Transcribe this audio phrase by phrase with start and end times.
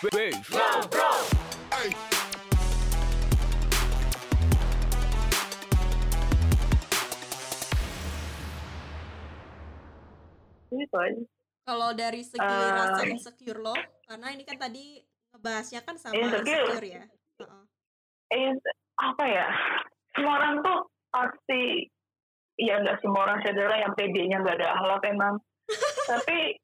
[0.00, 0.12] Itu
[10.96, 11.22] aja.
[11.68, 12.72] Kalau dari segi Eh.
[12.72, 13.76] rasa insecure lo,
[14.08, 15.04] karena ini kan tadi
[15.36, 16.48] ngebahasnya kan sama Insecure.
[16.48, 17.04] insecure ya.
[17.44, 17.62] Heeh.
[18.32, 18.50] Eh,
[18.96, 19.46] apa ya?
[20.16, 20.78] Semua orang tuh
[21.12, 21.84] pasti
[22.56, 25.34] ya nggak semua orang orang yang PD-nya nggak ada akhlak emang.
[26.08, 26.56] Tapi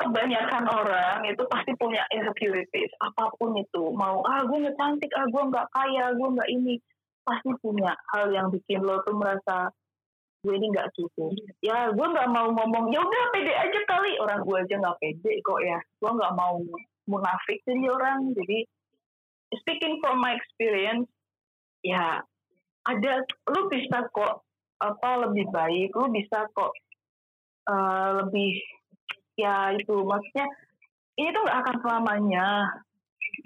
[0.00, 3.92] kebanyakan orang itu pasti punya insecurities apa pun itu.
[3.92, 6.74] Mau ah gue nggak cantik ah gue nggak kaya gue nggak ini.
[7.20, 9.68] Pasti punya hal yang bikin lo tuh merasa
[10.40, 11.36] gue ini nggak cukup.
[11.60, 14.16] Ya gue nggak mau ngomong ya udah pede aja kali.
[14.16, 15.78] Orang gue aja nggak pede kok ya.
[16.00, 16.56] Gue nggak mau
[17.04, 18.32] munafik jadi orang.
[18.32, 18.64] Jadi
[19.60, 21.10] speaking from my experience
[21.84, 22.24] ya
[22.86, 23.12] ada
[23.50, 24.46] lu bisa kok
[24.80, 26.72] apa lebih baik lu bisa kok
[27.68, 28.56] eh, lebih
[29.40, 29.96] ya itu.
[30.04, 30.46] Maksudnya
[31.16, 32.48] ini tuh nggak akan selamanya.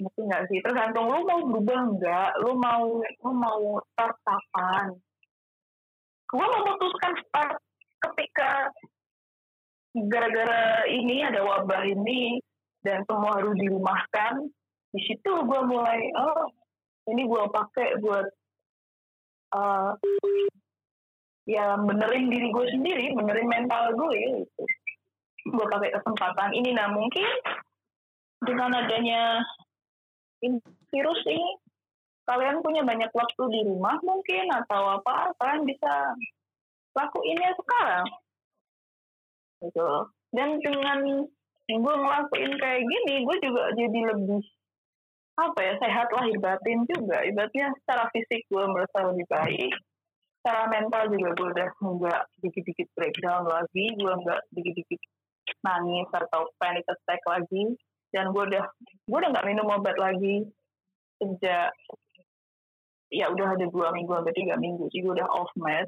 [0.02, 0.58] Mungkin nggak sih?
[0.60, 2.30] Tergantung lu mau berubah nggak?
[2.42, 4.94] Lu mau lu mau start kapan?
[6.28, 7.56] Gue memutuskan start
[8.02, 8.74] ketika
[9.94, 12.42] gara-gara ini ada wabah ini
[12.82, 14.50] dan semua harus dirumahkan
[14.91, 16.50] di situ gue mulai oh
[17.10, 18.26] ini gue pakai buat
[19.54, 19.91] eh,
[21.47, 24.64] ya benerin diri gue sendiri benerin mental gue gitu
[25.45, 26.73] gue pakai kesempatan ini.
[26.73, 27.28] Nah mungkin
[28.45, 29.41] dengan adanya
[30.92, 31.48] virus ini
[32.25, 35.92] kalian punya banyak waktu di rumah mungkin atau apa kalian bisa
[36.97, 38.06] lakuin ya sekarang.
[39.65, 39.91] Gitu.
[40.34, 41.00] Dan dengan
[41.65, 44.42] gue ngelakuin kayak gini gue juga jadi lebih
[45.34, 47.20] apa ya sehat lahir batin juga.
[47.25, 49.72] Ibaratnya secara fisik gue merasa lebih baik.
[50.41, 55.00] Secara mental juga gue udah nggak dikit-dikit breakdown lagi gue nggak dikit-dikit
[55.64, 57.77] nangis atau panic attack lagi.
[58.14, 58.64] Dan gue udah
[59.11, 60.47] gue udah nggak minum obat lagi
[61.19, 61.70] sejak
[63.10, 65.87] ya udah ada dua minggu sampai tiga minggu sih gue udah off med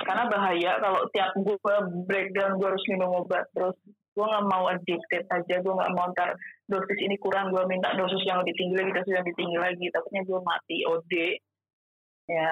[0.00, 1.76] karena bahaya kalau tiap gue
[2.08, 3.76] breakdown gue harus minum obat terus.
[4.10, 6.34] Gue nggak mau addicted aja gue nggak mau ntar
[6.66, 9.86] dosis ini kurang gue minta dosis yang lebih tinggi lagi dosis yang lebih tinggi lagi.
[9.92, 11.12] Takutnya gue mati OD
[12.30, 12.50] ya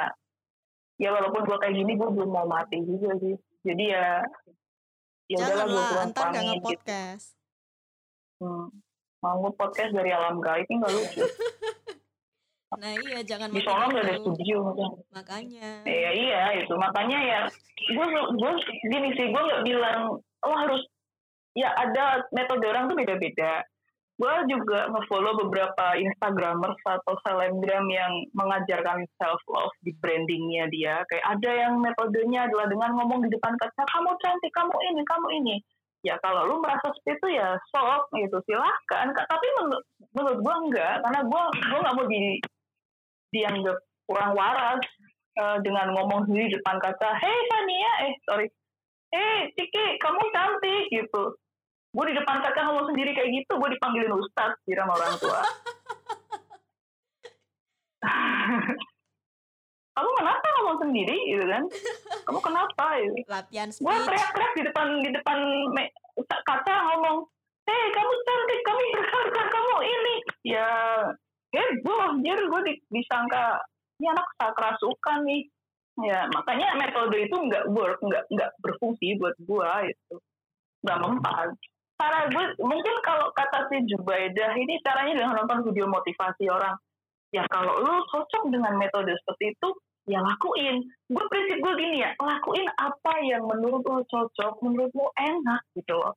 [0.99, 3.35] ya walaupun gue kayak gini gue belum mau mati juga sih.
[3.67, 4.23] Jadi ya
[5.29, 7.27] ya udahlah gue Janganlah, kurang ntar nggak pamit gitu nge-podcast.
[8.41, 8.67] hmm.
[9.21, 11.25] mau nge-podcast dari alam gaib ini nggak lucu
[12.69, 15.69] Nah iya, jangan di sono nggak ada studio makanya Makanya.
[15.89, 17.41] Iya iya itu makanya ya
[17.81, 18.53] gue gue
[18.93, 20.85] gini sih gue nggak bilang lo harus
[21.57, 23.65] ya ada metode orang tuh beda-beda.
[24.19, 31.07] Gue juga ngefollow beberapa instagramers atau selebgram yang mengajarkan self love di brandingnya dia.
[31.07, 35.29] Kayak ada yang metodenya adalah dengan ngomong di depan kaca kamu cantik kamu ini kamu
[35.39, 35.57] ini.
[36.03, 39.15] Ya kalau lu merasa seperti itu ya sok gitu silahkan.
[39.15, 42.23] Tapi menurut menurut gue enggak karena gue gue nggak mau di
[43.31, 43.79] dianggap
[44.11, 44.83] kurang waras
[45.39, 48.47] eh, dengan ngomong di depan kaca, hey Sania, eh sorry,
[49.15, 51.39] hey Ciki, kamu cantik gitu.
[51.99, 55.43] Gue di depan kaca ngomong sendiri kayak gitu, gue dipanggilin ustaz kira sama orang tua.
[59.99, 61.67] kamu kenapa ngomong sendiri gitu kan?
[62.23, 63.19] Kamu kenapa gitu?
[63.27, 65.39] Latihan Gue teriak-teriak di depan di depan
[66.23, 67.27] kaca ngomong,
[67.67, 70.15] hei kamu cantik, kamu berharga, kamu ini.
[70.47, 70.71] Ya
[71.51, 73.59] heboh, anjir gue di, disangka
[73.99, 75.51] ini anak kerasukan nih.
[75.99, 80.15] Ya makanya metode itu nggak work, nggak nggak berfungsi buat gue itu,
[80.87, 81.59] nggak mempan.
[81.99, 86.79] Cara gue mungkin kalau kata si Jubaidah ini caranya dengan nonton video motivasi orang.
[87.35, 89.69] Ya kalau lu cocok dengan metode seperti itu,
[90.07, 90.87] ya lakuin.
[91.11, 95.99] Gue prinsip gue gini ya, lakuin apa yang menurut lo cocok, menurut lo enak gitu
[95.99, 96.15] loh.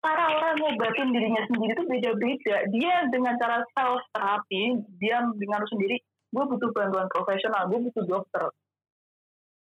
[0.00, 2.56] Cara orang ngobatin dirinya sendiri itu beda-beda.
[2.70, 5.98] Dia dengan cara self terapi, dia dengan sendiri,
[6.30, 8.46] gue butuh bantuan profesional, gue butuh dokter.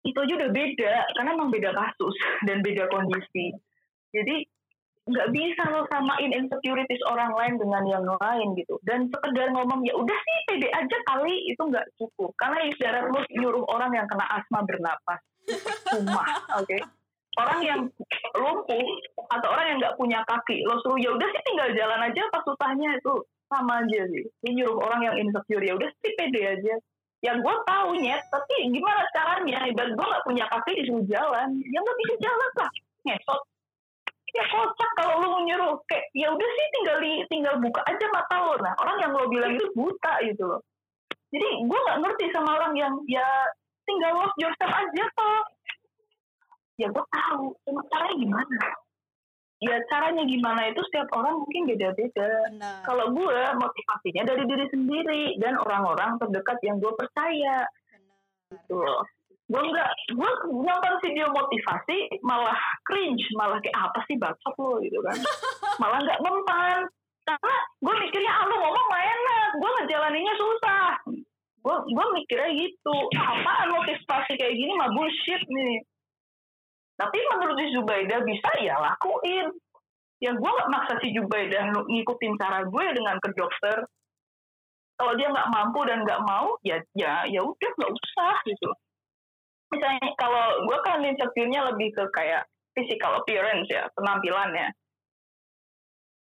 [0.06, 2.14] Itu aja udah beda, karena emang beda kasus
[2.46, 3.52] dan beda kondisi.
[4.14, 4.46] Jadi
[5.08, 8.76] nggak bisa lo samain insecurities orang lain dengan yang lain gitu.
[8.84, 11.48] Dan sekedar ngomong ya udah sih pede aja kali.
[11.48, 12.36] Itu nggak cukup.
[12.36, 15.20] Karena ibarat lo nyuruh orang yang kena asma bernapas.
[15.96, 16.24] Cuma
[16.60, 16.78] oke?
[17.38, 17.80] Orang yang
[18.36, 18.86] lumpuh
[19.30, 22.38] atau orang yang nggak punya kaki lo suruh ya udah sih tinggal jalan aja apa
[22.44, 23.00] susahnya?
[23.00, 24.24] Itu sama aja sih.
[24.44, 26.74] Ini nyuruh orang yang insecure ya udah sih pede aja.
[27.18, 29.66] Yang gue tahu nyet tapi gimana caranya?
[29.72, 31.48] Ibarat gue nggak punya kaki disuruh jalan.
[31.64, 32.70] Ya nggak bisa jalan lah.
[33.08, 33.40] Ngesot
[34.38, 35.74] ya kocak kalau lu nyuruh.
[35.90, 39.26] Kayak ya udah sih tinggal di tinggal buka aja mata lo nah orang yang lo
[39.26, 40.60] bilang itu buta gitu loh.
[41.28, 43.26] Jadi gue nggak ngerti sama orang yang ya
[43.84, 45.44] tinggal love yourself aja kok
[46.78, 47.44] ya gue tahu.
[47.66, 48.58] Cuma caranya gimana?
[49.58, 52.30] Ya caranya gimana itu setiap orang mungkin beda-beda.
[52.86, 57.66] Kalau gue motivasinya dari diri sendiri dan orang-orang terdekat yang gue percaya.
[57.90, 58.54] Benar.
[58.54, 59.02] Gitu loh
[59.48, 60.30] gue nggak gue
[60.60, 65.16] nonton video motivasi malah cringe malah kayak apa sih bacot lo gitu kan.
[65.80, 66.84] Malah nggak mempan.
[67.24, 69.50] Karena gue mikirnya ah lo ngomong mah enak.
[69.56, 70.88] Gue ngejalaninnya susah.
[71.64, 72.96] Gue gue mikirnya gitu.
[73.16, 75.80] Apaan motivasi kayak gini mah bullshit nih.
[77.00, 79.48] Tapi menurut si Zubaida bisa ya lakuin.
[80.20, 83.80] Ya gue nggak maksa si Zubaida lu ngikutin cara gue dengan ke dokter.
[84.98, 88.68] Kalau dia nggak mampu dan nggak mau ya ya ya udah nggak usah gitu
[89.68, 94.72] misalnya kalau gue kan insecure-nya lebih ke kayak physical appearance ya penampilannya.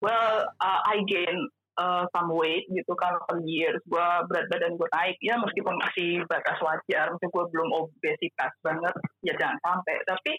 [0.01, 4.89] Well uh, I gain uh, some weight gitu kan over years gue berat badan gue
[4.91, 5.17] naik.
[5.21, 8.95] Ya meskipun masih batas wajar meskipun gue belum obesitas banget
[9.25, 9.95] ya jangan sampai.
[10.05, 10.31] Tapi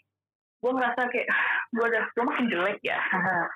[0.63, 1.29] gue ngerasa kayak
[1.75, 2.99] gue udah gue makin jelek ya.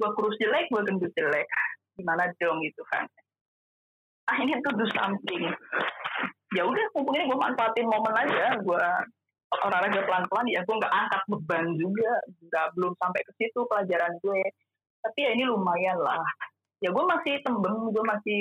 [0.00, 1.46] Gue kurus jelek gue gendut jelek.
[1.94, 3.06] Gimana dong gitu kan.
[4.26, 5.46] Ah ini tuh do something
[6.52, 8.84] ya udah mumpung ini gue manfaatin momen aja gue
[9.60, 12.12] olahraga pelan-pelan ya gue nggak angkat beban juga
[12.48, 14.42] nggak belum sampai ke situ pelajaran gue.
[15.02, 16.24] Tapi ya ini lumayan lah.
[16.80, 18.40] Ya gue masih tembem gue masih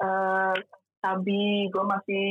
[0.00, 0.56] uh,
[1.04, 2.26] sabi gue masih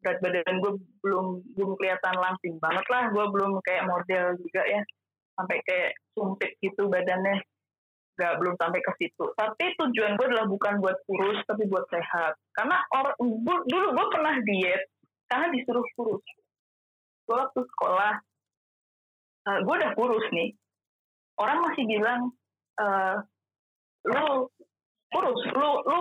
[0.00, 0.72] berat badan gue
[1.04, 3.12] belum belum kelihatan langsing banget lah.
[3.12, 4.80] Gue belum kayak model juga ya
[5.36, 7.40] sampai kayak sumpit gitu badannya
[8.20, 9.24] nggak belum sampai ke situ.
[9.32, 12.36] Tapi tujuan gue adalah bukan buat kurus tapi buat sehat.
[12.52, 13.16] Karena orang
[13.64, 14.92] dulu gue pernah diet
[15.32, 16.24] karena disuruh kurus.
[17.24, 18.14] Gue waktu sekolah
[19.48, 20.52] uh, gue udah kurus nih.
[21.40, 22.20] Orang masih bilang
[22.76, 23.16] uh,
[24.04, 24.52] lu
[25.08, 25.98] kurus lu lu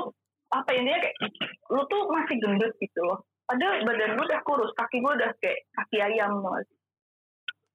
[0.52, 1.16] apa intinya kayak
[1.72, 3.24] lu tuh masih gendut gitu loh.
[3.48, 6.60] Padahal badan gue udah kurus kaki gue udah kayak kaki ayam loh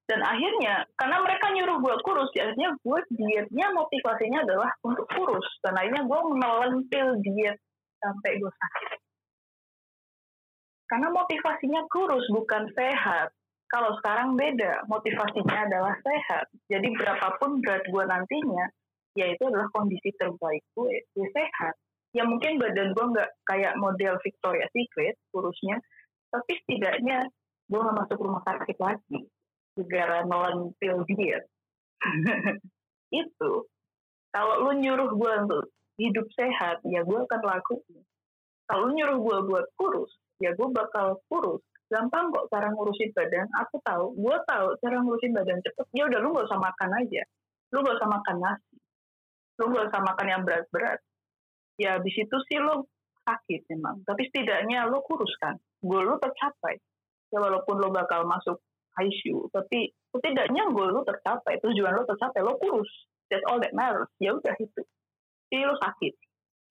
[0.05, 5.47] dan akhirnya karena mereka nyuruh gue kurus ya akhirnya gue dietnya motivasinya adalah untuk kurus.
[5.65, 7.57] Dan akhirnya gue melentil diet
[7.97, 8.99] sampai gue sakit.
[10.85, 13.33] Karena motivasinya kurus bukan sehat.
[13.65, 16.53] Kalau sekarang beda motivasinya adalah sehat.
[16.69, 18.65] Jadi berapapun berat gue nantinya
[19.17, 21.73] ya itu adalah kondisi terbaik gue gue sehat.
[22.13, 25.81] Ya mungkin badan gue nggak kayak model Victoria Secret kurusnya.
[26.29, 27.25] Tapi setidaknya
[27.73, 29.25] gue nggak masuk rumah sakit lagi
[29.83, 31.43] gara melentil diet
[33.11, 33.51] itu
[34.35, 35.63] kalau lu nyuruh gue untuk
[35.95, 38.03] hidup sehat ya gue akan lakuin.
[38.67, 40.11] Kalau lu nyuruh gue buat kurus
[40.43, 41.63] ya gue bakal kurus.
[41.87, 43.47] Gampang kok cara ngurusin badan.
[43.63, 45.87] Aku tahu gue tahu cara ngurusin badan cepet.
[45.95, 47.23] Ya udah lu gak usah makan aja.
[47.71, 48.75] Lu gak usah makan nasi.
[49.61, 50.99] Lu gak usah makan yang berat-berat.
[51.79, 52.83] Ya di situ sih lu
[53.23, 54.03] sakit memang.
[54.03, 55.55] Tapi setidaknya lu kurus kan.
[55.79, 56.75] Gue lu tercapai.
[57.31, 58.59] Ya walaupun lu bakal masuk
[58.95, 62.87] ICU tapi setidaknya gue lu tercapai tujuan lu tercapai lo kurus.
[63.27, 64.07] That's all that matters.
[64.21, 64.81] Ya udah itu.
[65.51, 66.13] Pilih lu sakit.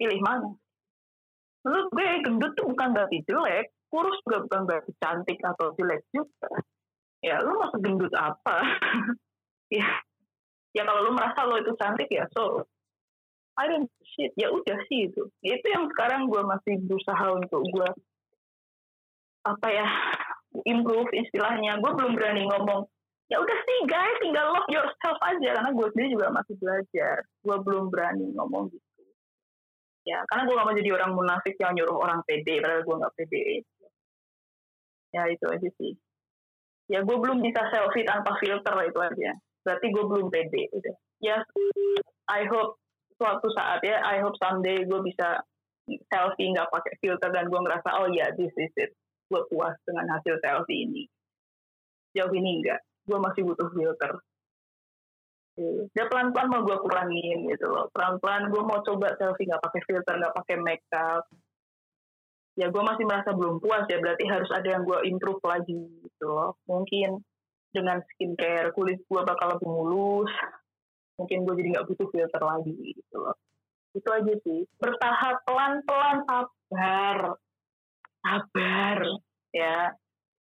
[0.00, 0.50] Pilih mana?
[1.66, 3.72] Menurut gue gendut tuh bukan berarti jelek.
[3.92, 6.50] Kurus juga bukan berarti cantik atau jelek juga.
[7.20, 8.56] Ya lu masuk gendut apa?
[9.72, 9.90] Ya.
[10.76, 12.62] Ya kalau lu merasa lo itu cantik ya so
[13.58, 14.30] I don't shit.
[14.38, 15.26] Ya udah sih itu.
[15.42, 17.90] Ya, itu yang sekarang gue masih berusaha untuk gue
[19.44, 19.86] apa ya
[20.62, 21.82] improve istilahnya.
[21.82, 22.86] Gue belum berani ngomong
[23.32, 25.50] ya udah sih guys tinggal love yourself aja.
[25.58, 27.16] Karena gue sendiri juga masih belajar.
[27.42, 29.02] Gue belum berani ngomong gitu.
[30.04, 33.14] Ya karena gue gak mau jadi orang munafik yang nyuruh orang pede padahal gue gak
[33.16, 33.42] pede.
[35.16, 35.92] Ya itu aja sih.
[36.92, 39.30] Ya gue belum bisa selfie tanpa filter itu aja.
[39.64, 40.96] Berarti gue belum pede udah.
[41.24, 41.40] Ya
[42.28, 42.76] I hope
[43.16, 45.40] suatu saat ya I hope someday gue bisa
[45.88, 48.92] selfie nggak pakai filter dan gue ngerasa oh ya yeah, this is it
[49.34, 51.02] gue puas dengan hasil selfie ini.
[52.14, 52.78] Jauh ini enggak.
[53.02, 54.22] Gue masih butuh filter.
[55.94, 57.90] Ya pelan-pelan mau gue kurangin gitu loh.
[57.90, 61.26] Pelan-pelan gue mau coba selfie nggak pakai filter nggak pakai makeup.
[62.54, 63.98] Ya gue masih merasa belum puas ya.
[63.98, 66.54] Berarti harus ada yang gue improve lagi gitu loh.
[66.70, 67.18] Mungkin
[67.74, 70.30] dengan skincare kulit gue bakal lebih mulus.
[71.18, 73.34] Mungkin gue jadi nggak butuh filter lagi gitu loh.
[73.94, 74.66] Itu aja sih.
[74.78, 77.38] Bertahap pelan-pelan sabar
[78.24, 78.98] sabar
[79.52, 79.92] ya.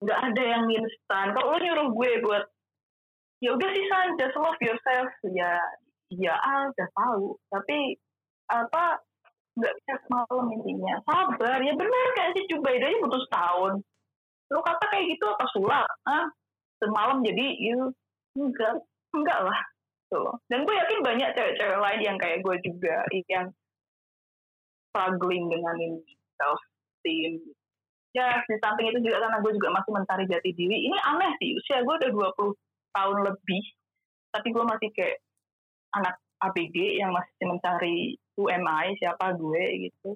[0.02, 1.38] Nggak ada yang instan.
[1.38, 2.44] Kalau lo nyuruh gue buat
[3.40, 5.10] ya udah sih san just love yourself.
[5.30, 5.54] Ya
[6.10, 7.38] ya ah udah tahu.
[7.54, 7.96] Tapi
[8.50, 8.98] apa
[9.54, 10.98] nggak bisa semalam intinya.
[11.06, 13.74] Sabar ya benar kayak si Jubaida aja butuh setahun.
[14.50, 16.26] Lo kata kayak gitu apa sulap ah?
[16.82, 17.86] Semalam jadi itu
[18.40, 18.82] enggak
[19.14, 19.60] enggak lah.
[20.10, 20.34] Tuh.
[20.50, 23.46] Dan gue yakin banyak cewek-cewek lain yang kayak gue juga yang
[24.90, 26.02] struggling dengan ini
[26.42, 26.58] self
[27.00, 27.38] esteem
[28.14, 30.78] ya di samping itu juga karena gue juga masih mencari jati diri.
[30.90, 33.64] Ini aneh sih usia gue udah 20 tahun lebih
[34.30, 35.18] tapi gue masih kayak
[35.98, 37.98] anak ABG yang masih mencari
[38.40, 40.16] UMI siapa gue gitu.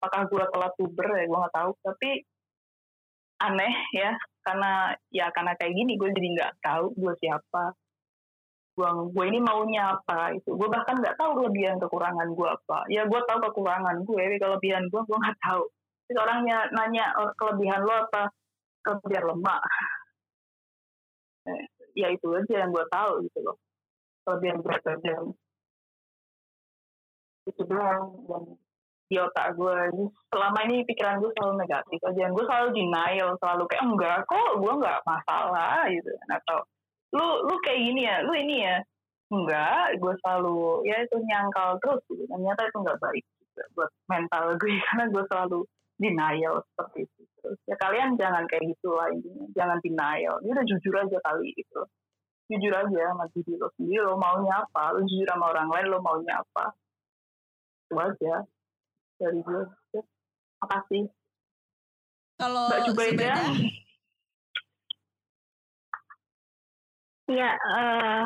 [0.00, 1.70] Apakah gue telat puber ya gue nggak tahu.
[1.84, 2.10] Tapi
[3.38, 7.72] aneh ya karena ya karena kayak gini gue jadi nggak tahu gue siapa.
[8.76, 12.84] Gue gue ini maunya apa itu gue bahkan nggak tahu kelebihan kekurangan gue apa.
[12.92, 15.64] Ya gue tahu kekurangan gue tapi kelebihan gue gue nggak tahu
[16.08, 18.32] Terus orangnya nanya oh, kelebihan lo apa?
[18.80, 19.60] Kelebihan lemak
[21.48, 21.62] eh,
[21.96, 23.56] ya itu aja yang gue tahu gitu loh.
[24.24, 25.24] Kelebihan berat badan.
[27.48, 28.44] Itu doang yang
[29.08, 29.76] di otak gue
[30.28, 32.24] selama ini pikiran gue selalu negatif aja.
[32.28, 36.28] Gue selalu denial selalu kayak enggak kok gue nggak masalah gitu kan.
[36.40, 36.58] atau
[37.16, 38.76] lu lu kayak gini ya lu ini ya.
[39.28, 42.24] Enggak gue selalu ya itu nyangkal terus gitu.
[42.28, 45.60] Ternyata itu nggak baik juga buat mental gue karena gue selalu
[45.98, 47.22] denial seperti itu.
[47.42, 49.46] Terus ya kalian jangan kayak gitu lah intinya.
[49.54, 50.34] Jangan denial.
[50.42, 51.82] Ya udah jujur aja kali gitu
[52.48, 54.96] jujur aja sama diri lo sendiri lo maunya apa?
[54.96, 56.72] Lo jujur sama orang lain lo maunya apa?
[57.84, 58.34] Itu aja
[59.20, 59.62] dari gue.
[59.92, 60.02] Ya,
[60.64, 61.04] makasih.
[62.40, 63.34] Kalau Mbak Jubaida
[67.28, 68.24] Ya, eh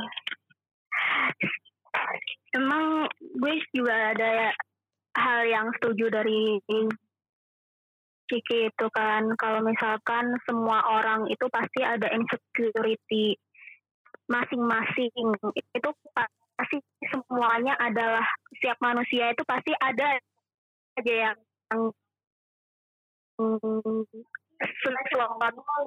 [2.55, 4.51] emang gue juga ada ya
[5.19, 6.63] hal yang setuju dari
[8.33, 9.29] Kiki itu kan.
[9.37, 13.37] Kalau misalkan semua orang itu pasti ada insecurity
[14.33, 15.13] masing-masing.
[15.53, 16.81] Itu pasti
[17.13, 18.25] semuanya adalah
[18.57, 20.17] setiap manusia itu pasti ada
[20.97, 21.37] aja yang
[21.69, 21.83] yang
[24.57, 25.21] sesuatu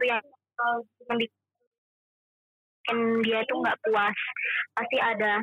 [0.06, 0.22] yang
[0.62, 4.18] yang bikin dia itu nggak puas.
[4.78, 5.42] Pasti ada.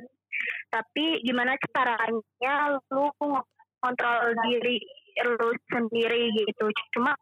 [0.70, 3.10] Tapi gimana caranya lu
[3.82, 6.66] kontrol diri lu sendiri gitu.
[6.96, 7.12] Cuma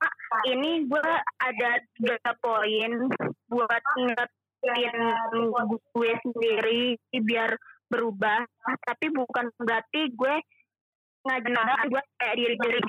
[0.46, 1.10] ini gue
[1.42, 2.90] ada tiga poin
[3.50, 4.96] buat ngingetin
[5.94, 6.82] gue sendiri
[7.24, 7.50] biar
[7.90, 8.46] berubah.
[8.86, 10.34] Tapi bukan berarti gue
[11.20, 12.80] ngajarin buat kayak diri diri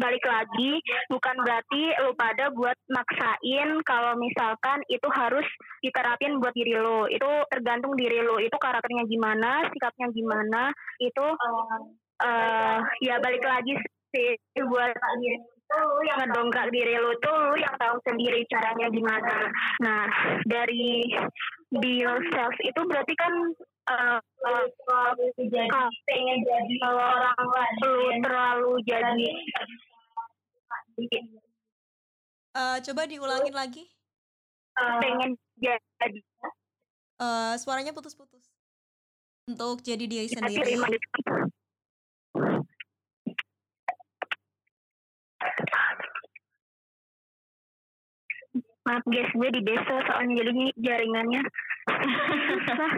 [0.00, 0.72] balik lagi
[1.12, 5.44] bukan berarti lu pada buat maksain kalau misalkan itu harus
[5.84, 11.26] diterapin buat diri lo itu tergantung diri lo itu karakternya gimana sikapnya gimana itu
[12.22, 13.74] eh ya balik lagi
[14.14, 14.38] sih
[14.70, 14.94] buat
[15.74, 19.50] lu yang ngedongkrak diri lu tuh lu yang tahu sendiri caranya gimana
[19.82, 20.06] nah
[20.46, 21.02] dari
[21.74, 23.32] be yourself itu berarti kan
[23.90, 24.18] eh,
[25.34, 25.90] jadi Ah.
[26.06, 29.28] pengen jadi orang lain lu terlalu jadi
[32.54, 33.90] eh, coba diulangin lagi.
[35.02, 36.20] pengen jadi
[37.14, 38.50] Eh, suaranya putus-putus.
[39.46, 40.66] Untuk jadi diri kita sendiri.
[40.66, 41.08] terima gitu.
[48.84, 51.40] Maaf guys, gue di desa soalnya jadinya jaringannya
[52.52, 52.92] susah.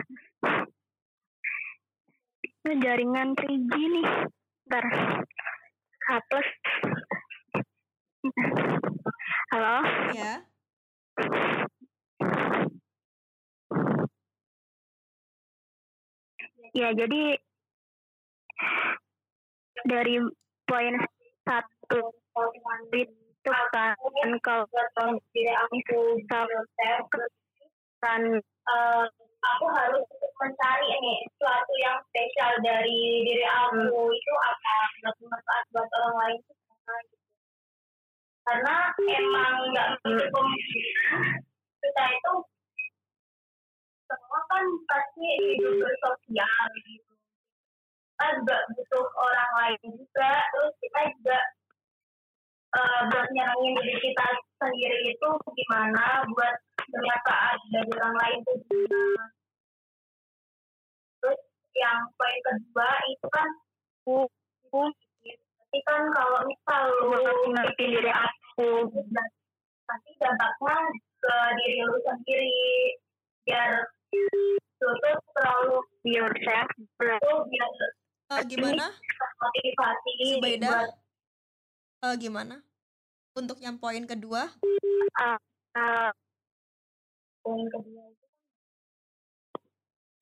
[2.67, 4.07] Ini jaringan 3G nih.
[4.67, 4.85] Ntar.
[6.11, 6.49] Hapus.
[9.55, 9.77] Halo?
[10.11, 10.43] Ya.
[16.75, 17.39] Ya, jadi
[19.87, 20.19] dari
[20.67, 20.95] poin
[21.47, 22.11] satu
[23.47, 23.95] itu kan
[24.43, 24.67] kalau
[25.31, 25.79] diri aku
[26.75, 27.07] self
[28.03, 29.05] kan eh,
[29.39, 30.03] aku harus
[30.43, 34.11] mencari nih sesuatu yang spesial dari diri aku.
[34.11, 36.65] Itu apa buat bermanfaat buat orang lain gitu.
[38.47, 38.75] karena
[39.15, 41.43] emang nggak menutup kemungkinan
[41.83, 42.35] kita itu
[44.07, 47.15] semua kan pasti hidup bersosial gitu.
[48.11, 50.31] Kita juga butuh orang lain juga.
[50.51, 51.39] Terus kita juga
[52.77, 54.27] eh, buat nyenengin diri kita
[54.61, 56.23] sendiri itu gimana?
[56.29, 56.57] Buat
[56.93, 59.25] bermanfaat bagi orang lain itu gimana?
[61.21, 61.41] Terus
[61.77, 63.49] yang poin kedua itu kan
[64.07, 68.87] tapi kan kalau misal lu ngerti diri aku
[69.85, 70.77] pasti dampaknya
[71.21, 72.63] ke diri lu sendiri.
[73.45, 73.71] Biar
[74.15, 77.71] lu tuh terlalu yourself tuh biar
[78.27, 78.91] Eh, gimana?
[79.39, 80.91] motivasi buat
[82.05, 82.61] Eh, gimana?
[83.37, 84.49] Untuk yang poin kedua,
[85.17, 86.13] uh,
[87.45, 88.27] poin kedua itu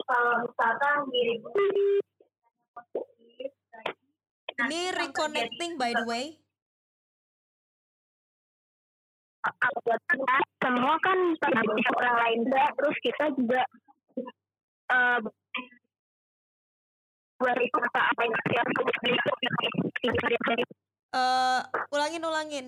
[0.05, 1.35] kalau misalkan diri
[4.55, 6.37] ini reconnecting by the way.
[10.65, 11.19] semua kan
[11.77, 13.61] bisa orang lain terus kita juga
[14.89, 15.21] eh
[17.37, 18.65] buat itu apa yang harus
[21.15, 21.61] Eh,
[21.95, 22.67] ulangin ulangin.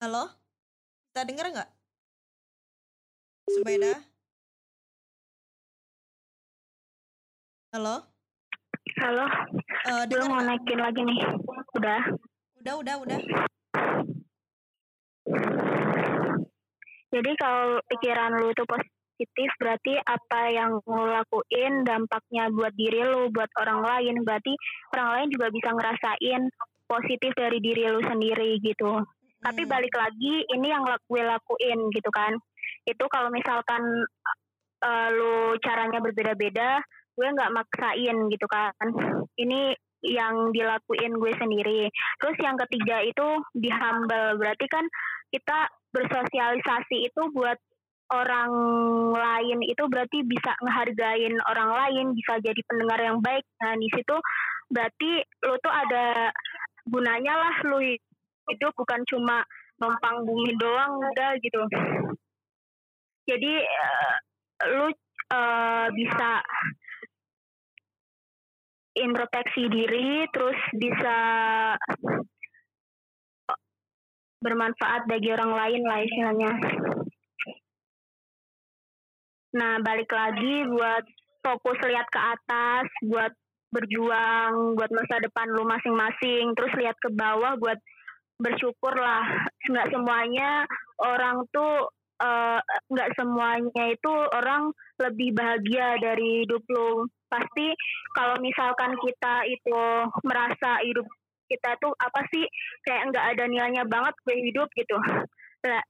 [0.00, 0.32] Halo?
[1.12, 1.70] Bisa denger nggak?
[3.52, 4.00] Zubaida?
[7.76, 8.08] Halo?
[8.96, 9.26] Halo,
[9.84, 11.20] Eh gue dengar mau naikin lagi nih.
[11.76, 12.00] Udah.
[12.64, 13.18] Udah, udah, udah.
[17.12, 19.03] Jadi kalau pikiran lu itu positif,
[19.58, 24.14] berarti apa yang lu lakuin dampaknya buat diri lu, buat orang lain.
[24.24, 24.52] Berarti
[24.94, 26.42] orang lain juga bisa ngerasain
[26.84, 29.02] positif dari diri lu sendiri gitu.
[29.44, 29.70] Tapi Hmm.
[29.70, 32.32] balik lagi, ini yang gue lakuin gitu kan.
[32.88, 33.82] Itu kalau misalkan
[34.84, 36.76] eh, lu caranya berbeda-beda,
[37.16, 38.72] gue nggak maksain gitu kan.
[39.40, 39.72] Ini
[40.04, 41.88] yang dilakuin gue sendiri.
[42.20, 44.36] Terus yang ketiga itu di humble.
[44.36, 44.84] Berarti kan
[45.32, 47.56] kita bersosialisasi itu buat
[48.12, 48.52] orang
[49.16, 53.44] lain itu berarti bisa ngehargain orang lain, bisa jadi pendengar yang baik.
[53.64, 54.16] Nah, di situ
[54.68, 55.10] berarti
[55.44, 56.28] lu tuh ada
[56.84, 57.80] gunanya lah lu
[58.50, 59.40] hidup bukan cuma
[59.80, 61.60] numpang bumi doang udah gitu.
[63.24, 64.14] Jadi eh,
[64.68, 64.92] lu
[65.32, 66.30] eh, bisa
[68.94, 71.16] introspeksi diri terus bisa
[74.44, 76.52] bermanfaat bagi orang lain lah istilahnya.
[79.54, 81.04] Nah balik lagi buat
[81.44, 83.32] fokus lihat ke atas, buat
[83.70, 87.78] berjuang, buat masa depan lu masing-masing, terus lihat ke bawah buat
[88.38, 89.22] bersyukur lah.
[89.70, 90.66] Nggak semuanya
[91.02, 91.90] orang tuh
[92.22, 97.06] eh, nggak semuanya itu orang lebih bahagia dari hidup lu.
[97.30, 97.74] Pasti
[98.14, 99.80] kalau misalkan kita itu
[100.22, 101.06] merasa hidup
[101.44, 102.44] kita tuh apa sih
[102.88, 104.96] kayak nggak ada nilainya banget gue hidup gitu.
[105.64, 105.80] Nah,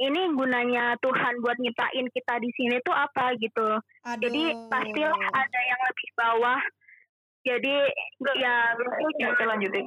[0.00, 3.68] ini gunanya Tuhan buat nyiptain kita di sini tuh apa gitu.
[4.08, 4.20] Aduh.
[4.24, 6.60] Jadi pastilah ada yang lebih bawah.
[7.42, 7.74] Jadi
[8.38, 8.86] ya lu
[9.34, 9.84] Oke, lanjutin.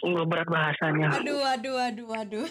[0.00, 1.12] Sungguh berat bahasanya.
[1.20, 2.46] Aduh, aduh, aduh, aduh.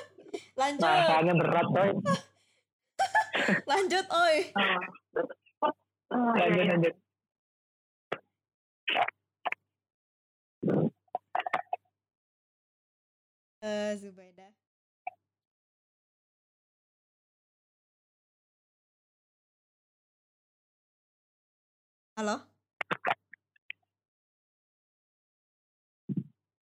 [0.60, 1.90] lanjut, Bahasanya berat, coy.
[3.70, 4.36] lanjut, oi.
[6.10, 6.94] Lanjut, lanjut.
[13.60, 14.59] Eh, Zubaida.
[22.20, 22.36] Halo?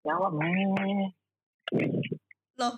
[0.05, 1.09] Jawab, nih.
[2.61, 2.77] Loh,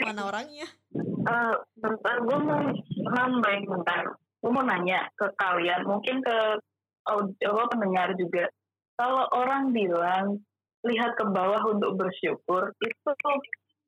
[0.00, 0.72] mana orangnya?
[0.96, 2.64] Eh, bentar, gue mau
[2.96, 4.08] nambahin bentar.
[4.40, 6.64] Gue mau nanya ke kalian, mungkin ke
[7.12, 8.48] aud- apa, pendengar juga.
[8.96, 10.40] Kalau orang bilang
[10.88, 13.12] lihat ke bawah untuk bersyukur, itu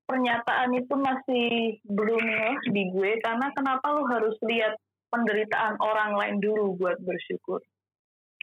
[0.04, 4.76] pernyataan itu masih belum ngeh di gue karena kenapa lu harus lihat
[5.08, 7.64] penderitaan orang lain dulu buat bersyukur.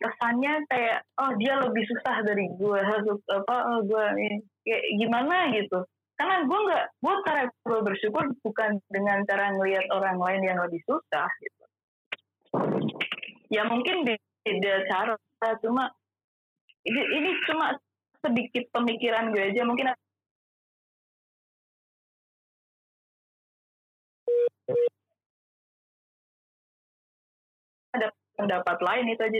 [0.01, 4.05] Kesannya kayak oh dia lebih susah dari gue, harus apa oh, gue
[4.65, 5.53] kayak gimana?
[5.53, 5.85] gitu.
[6.17, 10.81] Karena gue nggak gue cara gue bersyukur bukan dengan cara ngelihat orang lain yang lebih
[10.89, 11.63] susah gitu.
[13.53, 14.09] Ya mungkin
[14.41, 15.13] beda cara
[15.61, 15.93] cuma
[16.81, 17.77] ini, ini cuma
[18.21, 19.93] sedikit pemikiran gue aja mungkin
[27.91, 29.39] ada pendapat lain itu aja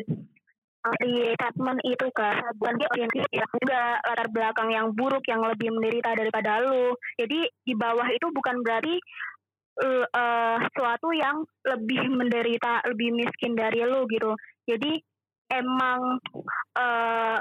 [0.82, 3.22] statement itu kan bukan dia orientasi
[3.62, 6.98] juga latar belakang yang buruk yang lebih menderita daripada lu.
[7.22, 8.96] Jadi di bawah itu bukan berarti
[9.86, 14.34] eh, eh, suatu yang lebih menderita lebih miskin dari lu gitu.
[14.65, 14.98] Jadi
[15.54, 16.17] emang
[16.78, 17.38] eh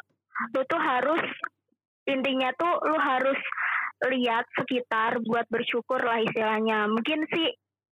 [0.57, 1.21] lu tuh harus
[2.09, 3.37] intinya tuh lu harus
[4.09, 6.89] lihat sekitar buat bersyukur lah istilahnya.
[6.89, 7.49] Mungkin sih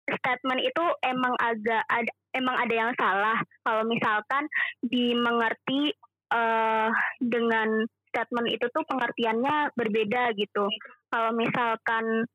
[0.08, 4.48] statement itu emang agak ada emang ada yang salah kalau misalkan
[4.80, 5.92] dimengerti
[6.28, 6.90] eh
[7.24, 10.66] dengan statement itu tuh pengertiannya berbeda gitu.
[11.12, 12.28] Kalau misalkan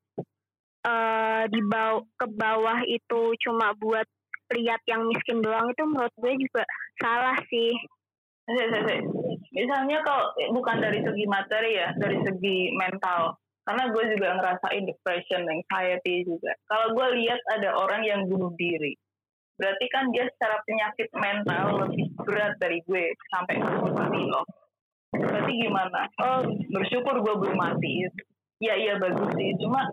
[0.82, 4.06] eh di baw- ke bawah itu cuma buat
[4.52, 6.62] lihat yang miskin doang itu menurut gue juga
[7.00, 7.72] salah sih.
[9.56, 13.38] Misalnya kalau bukan dari segi materi ya, dari segi mental.
[13.62, 16.50] Karena gue juga ngerasain depression, anxiety juga.
[16.66, 18.98] Kalau gue lihat ada orang yang bunuh diri,
[19.54, 24.46] berarti kan dia secara penyakit mental lebih berat dari gue sampai bunuh diri loh.
[25.14, 26.00] Berarti gimana?
[26.18, 26.42] Oh,
[26.74, 28.10] bersyukur gue belum mati.
[28.62, 29.86] Ya iya bagus sih, cuma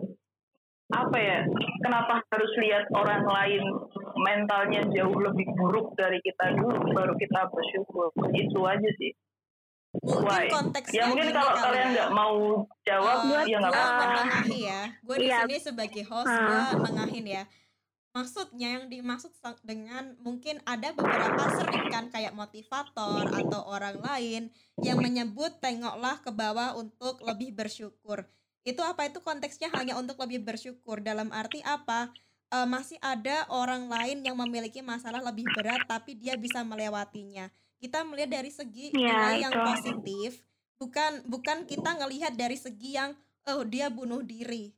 [0.90, 1.46] apa ya?
[1.86, 3.62] Kenapa harus lihat orang lain
[4.18, 8.10] mentalnya jauh lebih buruk dari kita dulu baru kita bersyukur?
[8.34, 9.14] Itu aja sih.
[9.90, 10.46] Mungkin Why?
[10.46, 12.36] konteksnya Ya mungkin kalau kali kalian nggak mau
[12.86, 14.54] jawab Eh, ya nggak gua apa-apa.
[14.54, 14.80] ya.
[15.02, 15.38] Gue di Iya.
[15.42, 16.70] sini sebagai host Ah.
[16.70, 17.42] gue nengahin ya.
[18.10, 19.30] Maksudnya yang dimaksud
[19.62, 24.42] dengan mungkin ada beberapa sering kan kayak motivator atau orang lain
[24.78, 28.26] yang menyebut tengoklah ke bawah untuk lebih bersyukur.
[28.62, 32.10] Itu apa itu konteksnya hanya untuk lebih bersyukur dalam arti apa?
[32.50, 37.46] eh, masih ada orang lain yang memiliki masalah lebih berat tapi dia bisa melewatinya
[37.80, 39.64] kita melihat dari segi Iya, nilai yang itu.
[39.66, 40.30] positif
[40.80, 43.16] bukan bukan kita ngelihat dari segi yang
[43.48, 44.72] oh dia bunuh diri.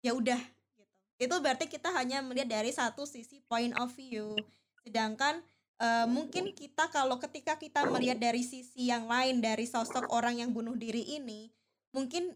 [0.00, 0.82] Ya udah gitu.
[1.20, 4.36] Itu berarti kita hanya melihat dari satu sisi point of view.
[4.84, 5.44] Sedangkan
[5.80, 10.50] eh, mungkin kita kalau ketika kita melihat dari sisi yang lain dari sosok orang yang
[10.52, 11.52] bunuh diri ini
[11.94, 12.34] mungkin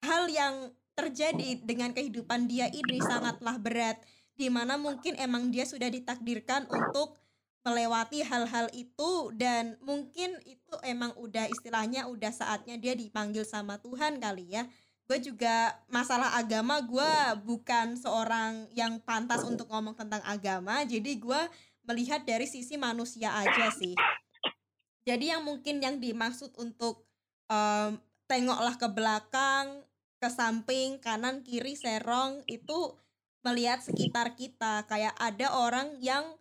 [0.00, 4.00] hal yang terjadi dengan kehidupan dia ini sangatlah berat
[4.36, 7.20] di mana mungkin emang dia sudah ditakdirkan untuk
[7.60, 14.16] melewati hal-hal itu dan mungkin itu emang udah istilahnya udah saatnya dia dipanggil sama Tuhan
[14.16, 14.64] kali ya.
[15.04, 17.12] Gue juga masalah agama gue
[17.44, 21.40] bukan seorang yang pantas untuk ngomong tentang agama jadi gue
[21.84, 23.92] melihat dari sisi manusia aja sih.
[25.04, 27.04] Jadi yang mungkin yang dimaksud untuk
[27.50, 27.98] em,
[28.30, 29.84] tengoklah ke belakang
[30.20, 32.94] ke samping kanan kiri serong itu
[33.40, 36.39] melihat sekitar kita kayak ada orang yang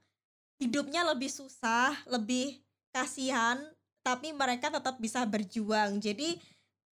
[0.59, 2.59] hidupnya lebih susah lebih
[2.91, 3.57] kasihan
[4.03, 5.99] tapi mereka tetap bisa berjuang.
[5.99, 6.39] Jadi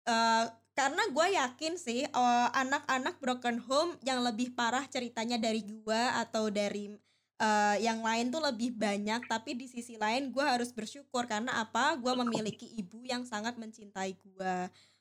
[0.08, 0.44] eh,
[0.76, 6.48] karena gue yakin sih eh, anak-anak broken home yang lebih parah ceritanya dari gue atau
[6.52, 6.94] dari
[7.40, 9.26] eh, yang lain tuh lebih banyak.
[9.26, 11.96] Tapi di sisi lain gue harus bersyukur karena apa?
[11.98, 14.56] Gue memiliki ibu yang sangat mencintai gue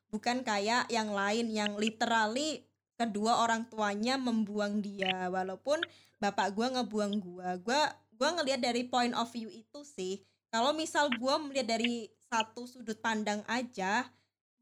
[0.07, 2.63] bukan kayak yang lain yang literally
[2.97, 5.29] kedua orang tuanya membuang dia.
[5.29, 5.83] Walaupun
[6.17, 7.81] bapak gue ngebuang gue gue
[8.17, 12.99] gue ngelihat dari point of view itu sih kalau misal gue melihat dari satu sudut
[12.99, 14.09] pandang aja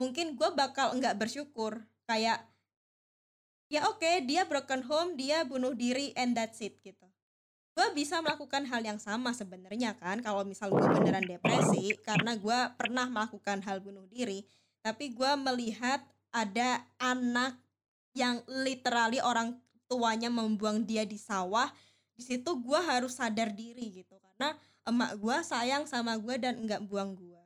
[0.02, 1.84] mungkin gue bakal nggak bersyukur.
[2.06, 2.46] Kayak
[3.72, 7.08] ya oke dia broken home dia bunuh diri and that's it gitu.
[7.76, 12.60] Gue bisa melakukan hal yang sama sebenarnya kan kalau misal gue beneran depresi karena gue
[12.80, 14.48] pernah melakukan hal bunuh diri
[14.80, 16.00] tapi gue melihat
[16.32, 17.60] ada anak
[18.16, 19.60] yang literally orang
[19.92, 21.68] tuanya membuang dia di sawah
[22.16, 24.16] di situ gue harus sadar diri gitu.
[24.16, 24.56] Karena
[24.88, 27.46] emak gue sayang sama gue dan nggak buang gue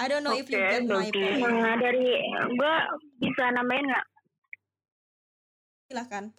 [0.00, 1.46] I don't know if you get my point.
[1.46, 2.16] Nah, dari
[2.48, 2.74] gue
[3.20, 4.06] bisa nambahin nggak?
[5.92, 6.32] silahkan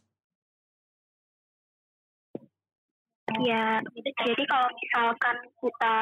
[3.41, 5.97] Ya, jadi kalau misalkan kita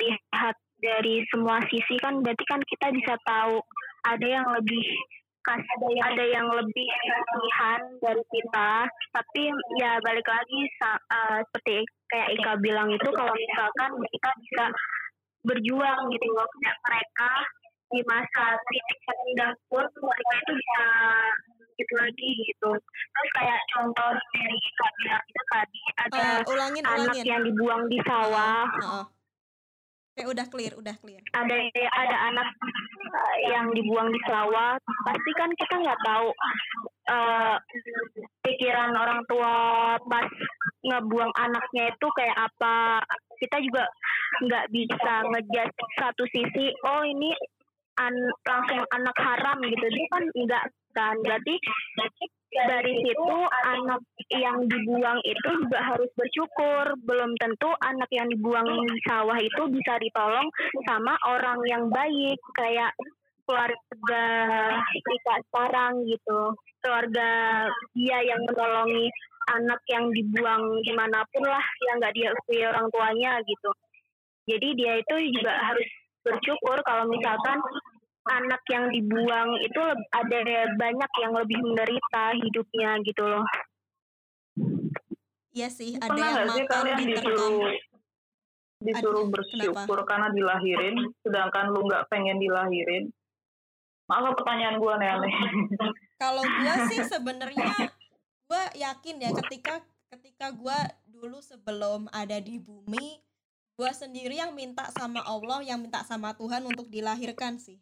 [0.00, 3.60] lihat dari semua sisi kan berarti kan kita bisa tahu
[4.08, 4.80] ada yang lebih
[5.40, 5.62] kas
[6.04, 8.70] ada yang lebih kasihan dari kita
[9.10, 9.42] tapi
[9.80, 11.76] ya balik lagi eh, seperti
[12.08, 14.64] kayak Ika bilang itu kalau misalkan kita bisa
[15.40, 17.32] berjuang gitu loh kayak mereka
[17.90, 20.84] di masa titik terendah pun mereka itu bisa
[21.74, 22.70] gitu lagi gitu.
[22.76, 27.24] Terus kayak contoh dari Ika bilang itu tadi ada Eh, ulangin anak ulangin.
[27.26, 28.68] yang dibuang di sawah.
[28.68, 29.04] Heeh.
[30.20, 31.24] Oke, udah clear udah clear.
[31.32, 31.56] Ada
[31.96, 32.48] ada anak
[33.08, 34.76] uh, yang dibuang di sawah
[35.08, 36.28] pasti kan kita nggak tahu
[37.08, 37.56] uh,
[38.44, 40.28] pikiran orang tua pas
[40.84, 43.00] ngebuang anaknya itu kayak apa.
[43.40, 43.88] Kita juga
[44.44, 47.32] nggak bisa ngejudge satu sisi oh ini
[47.96, 49.86] an- langsung anak haram gitu.
[49.88, 51.14] Dia kan enggak kan?
[51.22, 51.54] Berarti
[52.50, 54.02] dari situ anak
[54.34, 56.84] yang dibuang itu juga harus bersyukur.
[57.06, 60.48] Belum tentu anak yang dibuang di sawah itu bisa ditolong
[60.86, 62.90] sama orang yang baik kayak
[63.46, 64.24] keluarga
[64.90, 66.40] kita sekarang gitu.
[66.82, 67.28] Keluarga
[67.94, 69.10] dia yang menolongi
[69.50, 73.70] anak yang dibuang di mana pun lah yang nggak diakui orang tuanya gitu.
[74.46, 75.86] Jadi dia itu juga harus
[76.20, 77.58] bersyukur kalau misalkan
[78.30, 79.82] anak yang dibuang itu
[80.14, 80.38] ada
[80.78, 83.46] banyak yang lebih menderita hidupnya gitu loh
[85.50, 87.66] iya sih ada Pernah yang sih kalian disuruh
[88.80, 93.12] disuruh Ada- bersyukur karena dilahirin, sedangkan lu nggak pengen dilahirin?
[94.08, 95.34] Maaf pertanyaan gua nih aneh.
[96.20, 97.92] kalau gue sih sebenarnya
[98.50, 99.80] gue yakin ya ketika
[100.12, 103.22] ketika gue dulu sebelum ada di bumi
[103.78, 107.80] gue sendiri yang minta sama Allah yang minta sama Tuhan untuk dilahirkan sih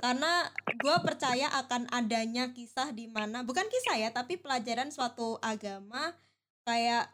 [0.00, 0.48] karena
[0.80, 6.16] gue percaya akan adanya kisah di mana bukan kisah ya tapi pelajaran suatu agama
[6.64, 7.12] kayak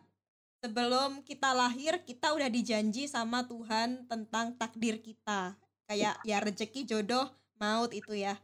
[0.66, 5.54] sebelum kita lahir kita udah dijanji sama Tuhan tentang takdir kita.
[5.86, 7.30] Kayak ya rezeki jodoh
[7.62, 8.34] maut itu ya.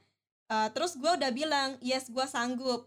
[0.47, 2.87] Eh, terus gue udah bilang yes gue sanggup.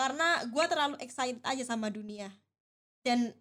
[0.00, 2.32] Karena gue terlalu excited aja sama dunia.
[3.04, 3.36] Dan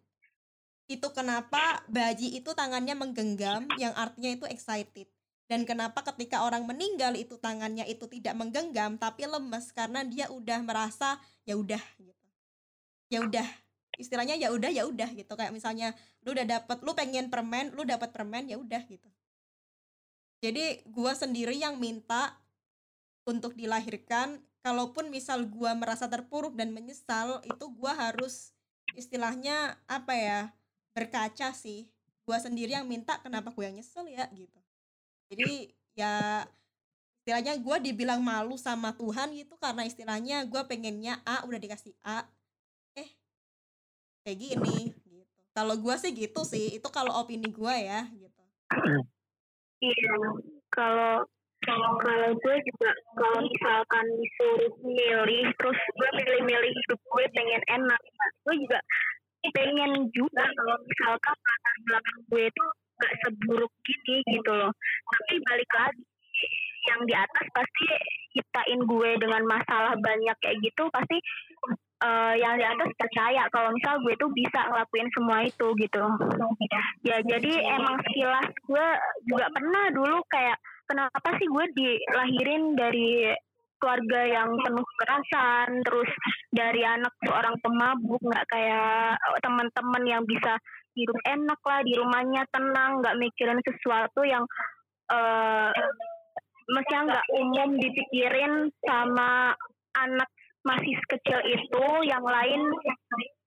[0.91, 5.07] itu kenapa baji itu tangannya menggenggam yang artinya itu excited
[5.47, 9.71] dan kenapa ketika orang meninggal itu tangannya itu tidak menggenggam tapi lemes?
[9.71, 11.15] Karena dia udah merasa
[11.47, 12.27] ya udah gitu.
[13.07, 13.47] Ya udah
[13.95, 15.33] istilahnya ya udah ya udah gitu.
[15.39, 15.95] Kayak misalnya
[16.27, 19.07] lu udah dapet lu pengen permen lu dapat permen ya udah gitu.
[20.43, 22.35] Jadi gua sendiri yang minta
[23.23, 28.51] untuk dilahirkan kalaupun misal gua merasa terpuruk dan menyesal itu gua harus
[28.99, 30.39] istilahnya apa ya
[30.91, 31.87] berkaca sih.
[32.27, 34.66] Gua sendiri yang minta kenapa gue yang nyesel ya gitu
[35.27, 35.51] jadi
[35.97, 36.13] ya
[37.21, 42.23] istilahnya gua dibilang malu sama Tuhan gitu karena istilahnya gua pengennya A udah dikasih A
[42.95, 43.09] eh
[44.23, 45.41] kayak gini gitu.
[45.51, 48.43] Kalau gua sih gitu sih itu kalau opini gua ya gitu.
[49.77, 50.13] Iya,
[50.73, 51.27] kalau
[51.67, 58.01] kalau kalau gue juga kalau misalkan disuruh milih terus gue milih-milih hidup gue pengen enak
[58.45, 58.79] gue juga
[59.57, 62.65] pengen juga kalau misalkan latar belakang gue itu
[62.97, 64.71] gak seburuk gini gitu loh.
[65.09, 66.03] Tapi balik lagi
[66.87, 67.85] yang di atas pasti
[68.31, 71.17] ciptain gue dengan masalah banyak kayak gitu pasti
[72.05, 76.03] eh, yang di atas percaya kalau misal gue tuh bisa ngelakuin semua itu gitu.
[77.03, 78.87] Ya jadi emang sekilas gue
[79.27, 80.57] juga pernah dulu kayak
[80.87, 83.35] kenapa sih gue dilahirin dari
[83.77, 86.09] keluarga yang penuh kekerasan terus
[86.49, 90.57] dari anak seorang pemabuk nggak kayak teman-teman yang bisa
[90.97, 94.43] hidup enak lah di rumahnya tenang nggak mikirin sesuatu yang
[95.13, 95.71] eh
[96.67, 99.55] maksudnya nggak umum dipikirin sama
[99.95, 100.29] anak
[100.67, 102.59] masih kecil itu yang lain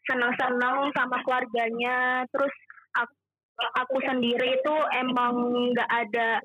[0.08, 2.24] senang-senang sama keluarganya.
[2.32, 2.54] Terus
[2.96, 3.14] aku,
[3.76, 5.36] aku sendiri itu emang
[5.76, 6.40] nggak ada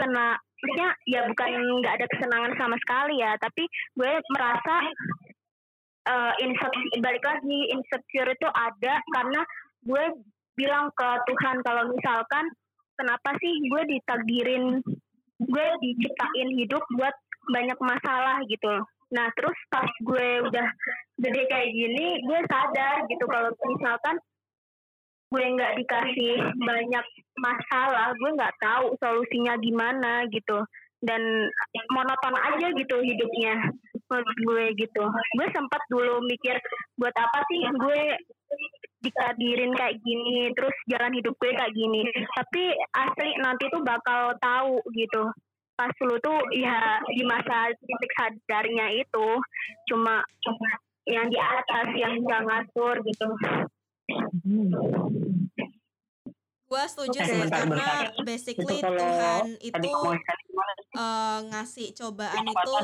[0.00, 1.50] sena maksudnya ya bukan
[1.84, 4.74] nggak ada kesenangan sama sekali ya tapi gue merasa
[6.06, 9.40] eh insecure balik lagi insecure itu ada karena
[9.84, 10.04] gue
[10.56, 12.44] bilang ke Tuhan kalau misalkan
[12.96, 14.80] kenapa sih gue ditakdirin
[15.36, 17.12] gue diciptain hidup buat
[17.52, 18.74] banyak masalah gitu.
[19.12, 20.68] Nah terus pas gue udah
[21.20, 24.16] gede kayak gini gue sadar gitu kalau misalkan
[25.26, 30.64] gue nggak dikasih banyak masalah gue nggak tahu solusinya gimana gitu.
[31.04, 31.20] Dan
[31.92, 33.68] monoton aja gitu hidupnya
[34.08, 35.04] menurut gue gitu.
[35.36, 36.56] Gue sempat dulu mikir
[36.96, 38.00] buat apa sih gue
[39.06, 42.02] dikadirin kayak gini terus jalan hidup gue kayak gini.
[42.34, 45.30] Tapi asli nanti tuh bakal tahu gitu.
[45.76, 49.28] Pas lu tuh ya di masa titik sadarnya itu
[49.86, 50.68] cuma cuma
[51.06, 53.26] yang di atas yang bisa ngatur gitu.
[56.66, 58.26] Gua setuju sih bentar, karena bentar.
[58.26, 60.00] basically Itu kalau Tuhan itu
[60.98, 62.76] eh, ngasih cobaan itu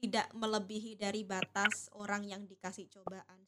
[0.00, 3.38] tidak melebihi dari batas orang yang dikasih cobaan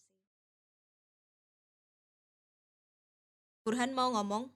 [3.63, 4.51] Burhan mau ngomong?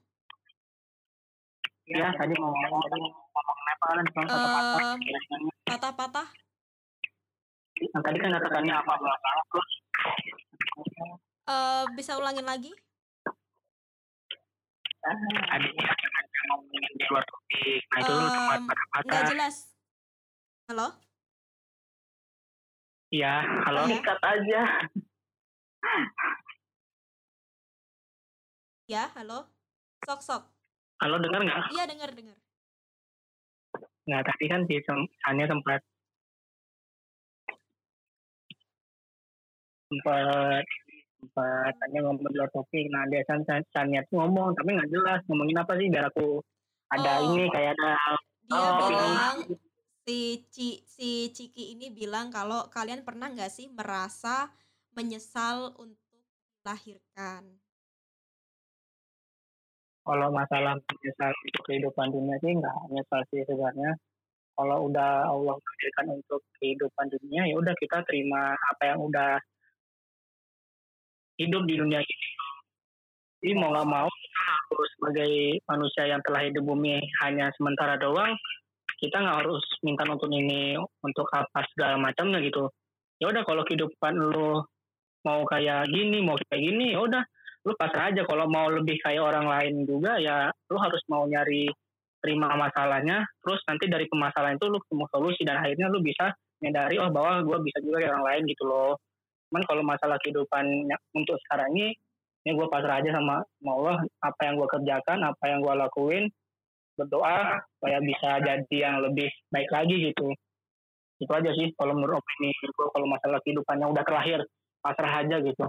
[1.87, 4.83] Ya, tadi mau ngomong tadi ngomong apa kan cuma kata-kata.
[4.83, 4.99] Em,
[5.63, 6.27] patah-patah?
[7.79, 9.69] Yang tadi kan katakannya apa masalah terus
[11.47, 12.75] Eh, bisa ulangin lagi?
[15.47, 17.81] tadi katakannya ngomongin di luar topik.
[17.87, 19.07] Nah itu lu cuma Em, kata-kata.
[19.07, 19.55] Nggak jelas.
[20.67, 20.87] Halo?
[23.07, 23.87] Iya, halo.
[23.87, 24.03] Iya.
[24.03, 24.61] Sikat aja.
[28.87, 29.43] Ya, halo?
[30.07, 30.43] Sok sok.
[31.03, 31.75] Halo dengar nggak?
[31.75, 32.39] Iya dengar dengar.
[34.07, 34.79] Nggak tadi kan di
[35.19, 35.83] Sania sempat
[39.91, 40.63] sempat
[41.19, 42.87] sempat tanya ngomong di luar topik.
[42.87, 46.39] Nah dia kan Sania tuh ngomong tapi nggak jelas ngomongin apa sih biar aku
[46.87, 47.35] ada Oh.
[47.35, 47.91] ini kayak ada
[48.47, 48.87] Dia Oh.
[48.87, 49.35] bilang
[50.07, 54.47] si Ci, si Ciki ini bilang kalau kalian pernah nggak sih merasa
[54.95, 56.23] menyesal untuk
[56.63, 57.66] dilahirkan?
[60.07, 63.91] Kalau masalah menyesal untuk kehidupan dunia sih nggak nyesal sih sebenarnya.
[64.57, 69.37] Kalau udah Allah takdirkan untuk kehidupan dunia ya udah kita terima apa yang udah
[71.37, 72.29] hidup di dunia ini.
[73.43, 78.33] Jadi mau nggak mau harus sebagai manusia yang telah hidup bumi hanya sementara doang
[78.97, 80.73] kita nggak harus minta untuk ini
[81.05, 82.65] untuk apa segala macamnya gitu.
[83.21, 84.65] Ya udah kalau kehidupan lu
[85.21, 87.23] mau kayak gini mau kayak gini ya udah
[87.67, 91.67] lu pasrah aja kalau mau lebih kayak orang lain juga ya lu harus mau nyari
[92.23, 96.31] terima masalahnya terus nanti dari permasalahan itu lu ketemu solusi dan akhirnya lu bisa
[96.63, 98.93] menyadari oh bahwa gue bisa juga kayak orang lain gitu loh.
[99.47, 100.65] Cuman kalau masalah kehidupan
[101.13, 101.87] untuk sekarang ini
[102.47, 106.23] ini gue pasrah aja sama, sama Allah apa yang gue kerjakan apa yang gue lakuin
[106.97, 110.33] berdoa supaya bisa jadi yang lebih baik lagi gitu.
[111.21, 114.39] Itu aja sih kalau menurut opini gue kalau masalah kehidupannya udah terakhir
[114.81, 115.67] pasrah aja gitu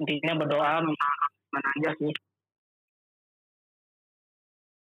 [0.00, 2.14] intinya berdoa aja sih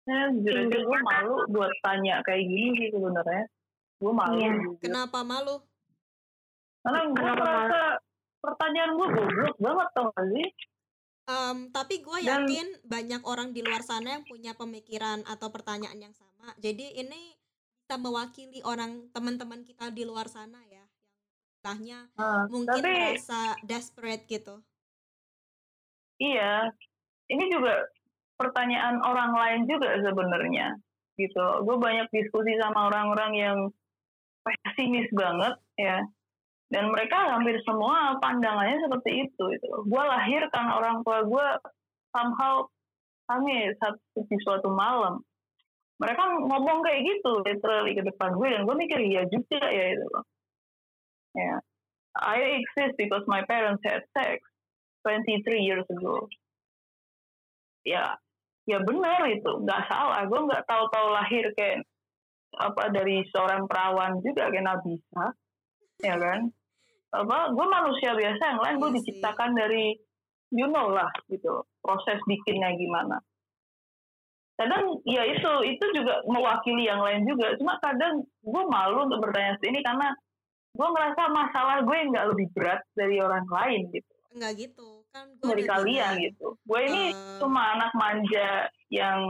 [0.03, 3.47] Nah, jujur aja gue malu buat tanya kayak gini sih sebenarnya.
[4.03, 4.35] Gue malu.
[4.35, 4.51] Iya.
[4.83, 5.63] Kenapa malu?
[6.83, 7.81] Karena gue Kenapa merasa
[8.43, 10.47] pertanyaan gue goblok banget tau gak sih?
[11.23, 15.95] Em, tapi gue Dan- yakin banyak orang di luar sana yang punya pemikiran atau pertanyaan
[15.95, 16.51] yang sama.
[16.59, 17.31] Jadi ini
[17.79, 20.89] bisa mewakili orang teman-teman kita di luar sana ya yang
[21.47, 24.59] istilahnya Nah, mungkin tapi merasa desperate gitu
[26.23, 26.71] iya,
[27.27, 27.83] ini juga
[28.39, 30.79] pertanyaan orang lain juga sebenarnya
[31.17, 31.45] gitu.
[31.65, 33.57] Gue banyak diskusi sama orang-orang yang
[34.43, 36.01] pesimis banget ya.
[36.73, 39.67] Dan mereka hampir semua pandangannya seperti itu gitu.
[39.85, 41.47] Gue lahir karena orang tua gue
[42.09, 42.65] somehow
[43.29, 45.21] nangis satu di suatu malam.
[46.01, 50.05] Mereka ngomong kayak gitu literally ke depan gue dan gue mikir iya juga ya itu
[50.09, 50.25] loh.
[51.37, 51.61] Ya.
[52.13, 54.41] I exist because my parents had sex
[55.03, 56.31] 23 years ago.
[57.83, 58.15] Ya,
[58.63, 60.23] ya benar itu, nggak salah.
[60.25, 61.83] Gue nggak tahu-tahu lahir kayak
[62.55, 65.25] apa dari seorang perawan juga kayak Nabisa,
[65.99, 66.47] ya kan?
[67.13, 69.93] Apa, gue manusia biasa yang lain, gue Iya diciptakan dari
[70.53, 73.19] you know lah gitu, proses bikinnya gimana.
[74.53, 77.57] Kadang ya itu, itu juga mewakili yang lain juga.
[77.57, 80.13] Cuma kadang gue malu untuk bertanya ini karena
[80.73, 85.63] gue ngerasa masalah gue nggak lebih berat dari orang lain gitu enggak gitu kan dari
[85.63, 86.57] kalian gitu.
[86.65, 87.37] Gue ini Eh.
[87.37, 89.29] cuma anak manja yang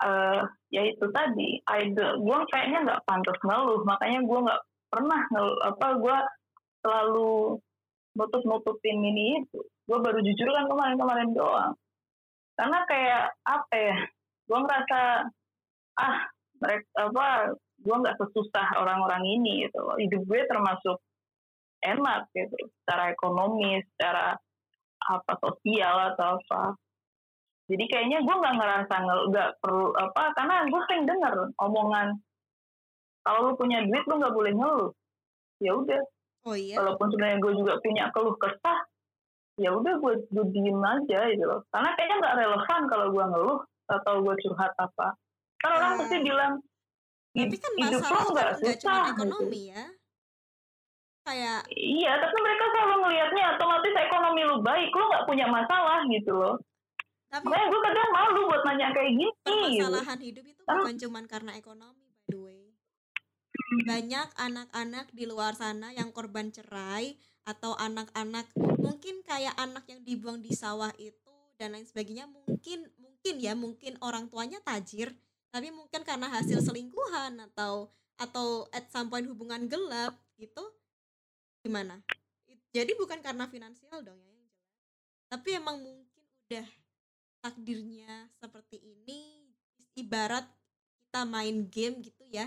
[0.00, 0.42] eh
[0.72, 2.24] ya itu tadi, idol.
[2.24, 5.58] Gue kayaknya nggak pantas ngeluh, makanya gue nggak pernah ngeluh.
[5.60, 6.18] Apa gue
[6.84, 7.60] selalu
[8.16, 9.60] nutup-nutupin ini itu.
[9.84, 11.76] Gue baru jujur kan kemarin-kemarin doang.
[12.56, 13.96] Karena kayak apa ya?
[14.48, 15.00] Gue ngerasa
[16.00, 16.16] ah
[16.64, 17.26] mereka apa?
[17.76, 19.80] Gue nggak sesusah orang-orang ini gitu.
[20.00, 20.96] Hidup gue termasuk
[21.84, 24.36] enak gitu secara ekonomi secara
[25.06, 26.74] apa sosial atau apa.
[27.66, 28.94] Jadi kayaknya gue nggak ngerasa
[29.30, 32.14] nggak perlu apa karena gue sering denger omongan
[33.26, 34.90] kalau lu punya duit lu nggak boleh ngeluh.
[35.58, 36.02] Ya udah.
[36.46, 36.78] Oh iya.
[36.78, 38.78] Walaupun sebenarnya gue juga punya keluh kesah
[39.56, 41.60] ya udah gue gue diem aja gitu loh.
[41.74, 43.58] Karena kayaknya nggak relevan kalau gue ngeluh
[43.90, 45.08] atau gue curhat apa.
[45.58, 45.98] Kan orang Ah.
[46.04, 46.54] pasti bilang
[47.36, 48.72] tapi kan hidup masalah lo nggak kan susah.
[48.72, 49.12] gitu.
[49.12, 49.84] ekonomi ya
[51.26, 56.32] kayak Iya, tapi mereka selalu ngelihatnya otomatis ekonomi lu baik, lu nggak punya masalah gitu
[56.32, 56.54] loh.
[57.26, 59.26] tapi Makanya gue kadang malu buat nanya kayak gini.
[59.42, 62.62] Permasalahan hidup itu Kan- bukan cuma karena ekonomi by the way
[63.86, 68.46] banyak anak-anak di luar sana yang korban cerai atau anak-anak
[68.78, 73.98] mungkin kayak anak yang dibuang di sawah itu dan lain sebagainya mungkin mungkin ya mungkin
[74.02, 75.10] orang tuanya tajir
[75.50, 77.90] tapi mungkin karena hasil selingkuhan atau
[78.22, 80.62] atau at some point hubungan gelap gitu
[81.66, 81.98] gimana?
[82.70, 84.78] Jadi bukan karena finansial dong ya yang jelas.
[85.26, 86.68] Tapi emang mungkin udah
[87.42, 89.50] takdirnya seperti ini
[89.98, 90.46] ibarat
[91.10, 92.46] kita main game gitu ya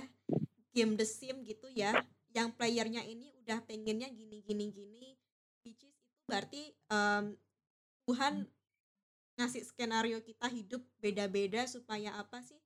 [0.72, 1.92] game The Sim gitu ya
[2.32, 5.08] yang playernya ini udah pengennya gini gini gini
[5.66, 5.90] which is itu
[6.30, 7.36] berarti em,
[8.08, 8.48] Tuhan
[9.40, 12.60] ngasih skenario kita hidup beda-beda supaya apa sih?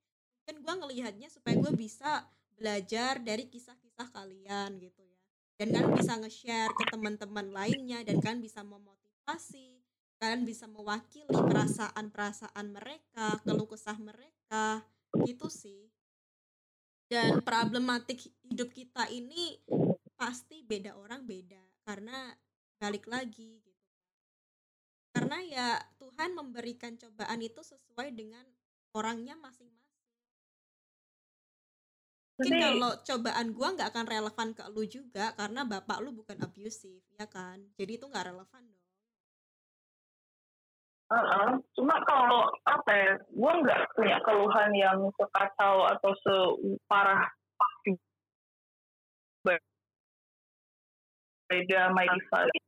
[0.50, 2.26] Kan gue ngelihatnya supaya gue bisa
[2.58, 5.03] belajar dari kisah-kisah kalian gitu
[5.58, 9.74] dan kalian bisa nge-share ke teman-teman lainnya dan kalian bisa memotivasi
[10.24, 14.80] kalian bisa mewakili perasaan-perasaan mereka keluh kesah mereka
[15.28, 15.92] gitu sih.
[17.12, 19.60] Dan problematik hidup kita ini
[20.16, 22.32] pasti beda orang beda karena
[22.80, 23.92] balik lagi gitu.
[25.12, 25.68] Karena ya
[26.00, 28.48] Tuhan memberikan cobaan itu sesuai dengan
[28.96, 29.83] orangnya masing-masing
[32.34, 36.38] mungkin Tapi- kalau cobaan gua nggak akan relevan ke lu juga karena bapak lu bukan
[36.42, 38.82] abusive ya kan jadi itu nggak relevan dong
[41.14, 41.62] Heeh.
[41.78, 47.30] Cuma kalau apa ya, gue nggak punya keluhan yang sekacau atau separah
[51.54, 52.60] beda my ulangi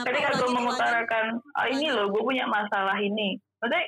[0.00, 3.36] gue ulangi mengutarakan, ah ini loh, gue punya masalah ini.
[3.60, 3.84] Maksudnya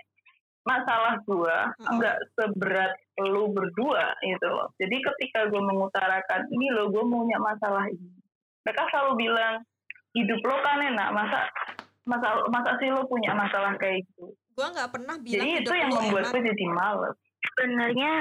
[0.65, 4.69] masalah gue nggak seberat lu berdua gitu loh.
[4.77, 8.17] Jadi ketika gue mengutarakan, ini loh, gue punya masalah ini.
[8.65, 9.55] Mereka selalu bilang,
[10.13, 11.39] hidup lo kan enak, masa
[12.09, 14.35] masa masa sih lo punya masalah kayak gitu.
[14.59, 17.17] gua nggak pernah bilang Jadi itu yang membuat gue jadi males.
[17.41, 18.13] Sebenarnya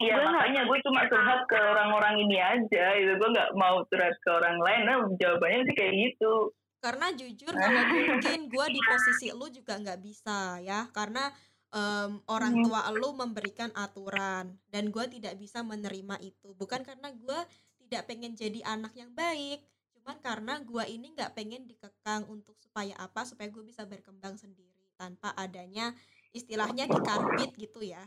[0.00, 3.12] Iya Gue makanya gue cuma curhat ke orang-orang ini aja gitu.
[3.20, 4.82] Gue nggak mau curhat ke orang lain.
[4.88, 6.56] Nah, jawabannya sih kayak gitu.
[6.80, 11.28] Karena jujur kalau mungkin gue di posisi lu juga nggak bisa ya karena
[11.70, 12.64] em, orang Hmm.
[12.66, 16.56] tua lu memberikan aturan dan gue tidak bisa menerima itu.
[16.56, 17.40] Bukan karena gue
[17.78, 19.62] tidak pengen jadi anak yang baik
[20.00, 23.22] cuman karena gue ini nggak pengen dikekang untuk supaya apa?
[23.28, 25.92] Supaya gue bisa berkembang sendiri tanpa adanya
[26.32, 28.02] istilahnya dikarbit gitu ya.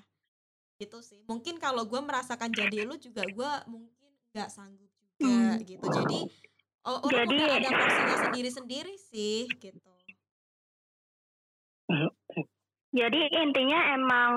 [0.82, 1.22] Gitu sih.
[1.30, 5.86] Mungkin kalau gue merasakan jadi lu juga gue mungkin nggak sanggup juga gitu.
[5.86, 6.20] Jadi
[6.84, 9.92] orang Jadi- udah ada porsinya sendiri-sendiri sih gitu?
[12.94, 14.34] Jadi intinya emang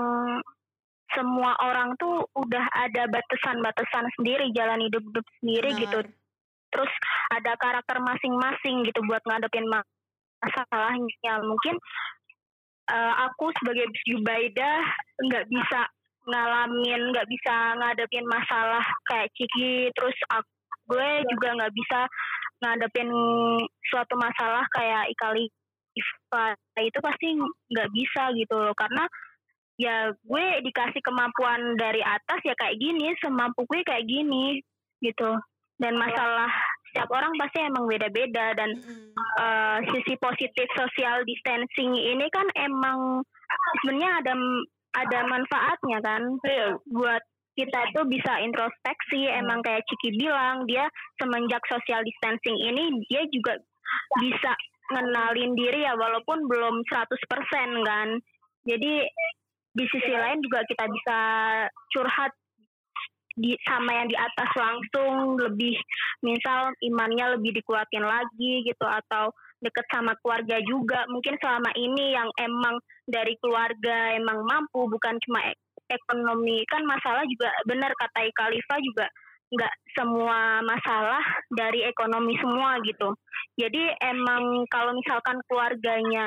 [1.14, 5.82] semua orang tuh udah ada batasan-batasan sendiri jalan hidup hidup sendiri Benar.
[5.86, 5.99] gitu
[6.74, 6.92] terus
[7.32, 9.86] ada karakter masing-masing gitu buat ngadepin ma-
[10.42, 11.34] masalahnya.
[11.47, 11.78] Mungkin
[12.86, 14.82] eh, aku sebagai Zubaidah
[15.24, 15.80] nggak bisa
[16.26, 20.51] ngalamin nggak bisa ngadepin masalah kayak Ciki terus aku,
[20.87, 22.01] gue juga nggak bisa
[22.62, 23.11] ngadepin
[23.91, 25.47] suatu masalah kayak Ikali
[25.97, 26.57] Iva.
[26.80, 27.37] Itu pasti
[27.72, 29.05] nggak bisa gitu loh karena
[29.76, 34.61] ya gue dikasih kemampuan dari atas ya kayak gini semampu gue kayak gini
[35.05, 35.37] gitu.
[35.76, 36.49] Dan masalah
[36.89, 39.12] setiap orang pasti emang beda-beda dan Mm-mm.
[39.45, 43.20] eh, sisi positif social distancing ini kan emang
[43.84, 44.32] sebenarnya ada
[44.97, 47.22] ada manfaatnya kan Iya, buat
[47.57, 50.86] kita tuh bisa introspeksi emang kayak Ciki bilang dia
[51.16, 53.57] semenjak social distancing ini dia juga
[54.20, 54.52] bisa
[54.92, 58.09] ngenalin diri ya walaupun belum 100% kan.
[58.66, 58.92] Jadi
[59.76, 61.18] di sisi lain juga kita bisa
[61.92, 62.32] curhat
[63.36, 65.76] di sama yang di atas langsung lebih
[66.24, 69.28] misal imannya lebih dikuatin lagi gitu atau
[69.61, 71.04] deket sama keluarga juga.
[71.12, 75.52] Mungkin selama ini yang emang dari keluarga emang mampu bukan cuma
[75.89, 76.62] ekonomi.
[76.68, 79.07] Kan masalah juga benar kata Khalifa juga
[79.47, 81.22] nggak semua masalah
[81.55, 83.14] dari ekonomi semua gitu.
[83.55, 86.26] Jadi emang kalau misalkan keluarganya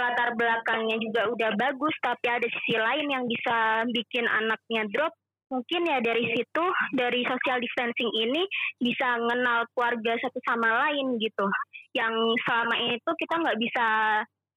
[0.00, 5.12] latar belakangnya juga udah bagus tapi ada sisi lain yang bisa bikin anaknya drop
[5.50, 6.64] mungkin ya dari situ
[6.94, 8.46] dari social distancing ini
[8.80, 11.44] bisa ngenal keluarga satu sama lain gitu.
[11.92, 12.14] Yang
[12.46, 13.86] selama ini tuh kita nggak bisa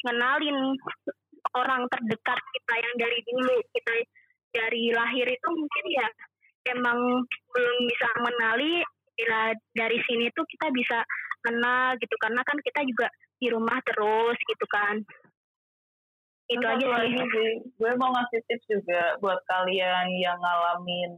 [0.05, 0.57] ngenalin
[1.51, 3.93] orang terdekat kita yang dari dulu kita
[4.53, 6.07] dari lahir itu mungkin ya
[6.71, 6.99] emang
[7.51, 8.73] belum bisa mengenali
[9.13, 11.03] bila dari sini tuh kita bisa
[11.43, 12.15] kenal gitu.
[12.17, 15.03] Karena kan kita juga di rumah terus gitu kan.
[16.47, 21.11] Itu aja lagi sih, gue mau ngasih tips juga buat kalian yang ngalamin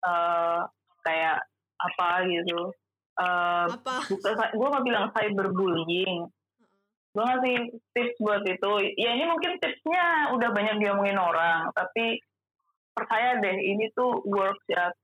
[0.00, 0.60] eh
[1.04, 1.42] kayak
[1.76, 2.70] apa gitu.
[3.18, 3.96] Eh apa?
[4.08, 6.30] bukan gue nggak bilang cyberbullying.
[7.10, 7.56] Gue ngasih
[7.90, 8.72] tips buat itu.
[8.94, 12.22] Ya ini mungkin tipsnya udah banyak diomongin orang, tapi
[12.94, 14.94] percaya deh ini tuh works ya.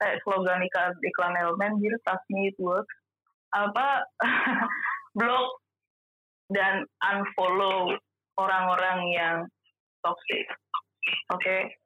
[0.00, 2.90] Kayak slogan iklan, iklan elemen, trust me it works.
[3.52, 4.08] Apa,
[5.18, 5.60] blog
[6.48, 7.92] dan unfollow
[8.40, 9.36] orang-orang yang
[10.00, 10.48] toxic.
[11.30, 11.76] Oke.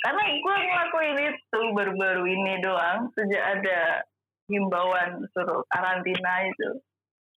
[0.00, 4.02] Karena gue ngelakuin itu baru-baru ini doang sejak ada
[4.48, 6.70] himbauan suruh karantina itu.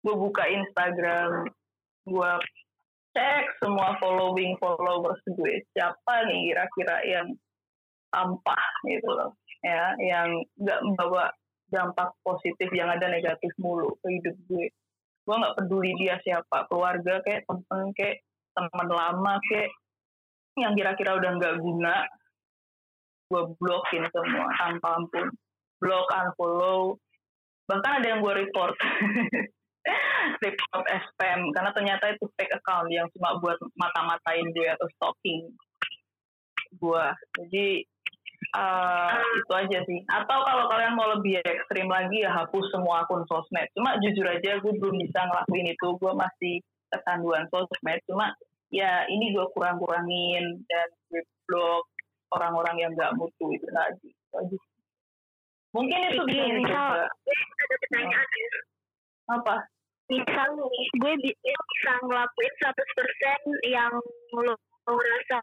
[0.00, 1.44] Gue buka Instagram,
[2.08, 2.32] gue
[3.12, 5.60] cek semua following followers gue.
[5.76, 7.28] Siapa nih kira-kira yang
[8.10, 9.30] sampah gitu loh
[9.60, 11.28] ya yang nggak membawa
[11.70, 14.66] dampak positif yang ada negatif mulu ke hidup gue.
[15.28, 18.24] Gue nggak peduli dia siapa keluarga kayak temen kayak
[18.56, 19.70] teman lama kayak
[20.58, 21.94] yang kira-kira udah nggak guna
[23.30, 25.26] gue blokin semua tanpa ampun.
[25.80, 26.98] Block unfollow
[27.70, 28.74] bahkan ada yang gue report
[30.44, 31.40] report spam.
[31.54, 35.50] Karena ternyata itu fake account yang cuma buat mata-matain gue atau stalking
[36.70, 37.66] gue jadi
[38.54, 39.10] eh,
[39.42, 39.98] itu aja sih.
[40.06, 43.66] Atau kalau kalian mau lebih ekstrim lagi ya hapus semua akun sosmed.
[43.74, 45.88] Cuma jujur aja gue belum bisa ngelakuin itu.
[45.98, 46.62] Gue masih
[46.94, 47.98] kecanduan sosmed.
[48.06, 48.30] Cuma
[48.70, 51.90] ya ini gue kurang-kurangin dan gue blok
[52.30, 54.78] orang-orang yang gak mutu itu tadi Itu aja sih.
[55.74, 57.06] mungkin itu gue ada
[57.82, 58.50] pertanyaan ya.
[59.30, 59.56] Apa?
[60.10, 60.86] Misal nih.
[60.98, 63.92] Gue bi- bisa ngelakuin 100% yang
[64.34, 64.54] lo
[64.88, 65.38] lo rasa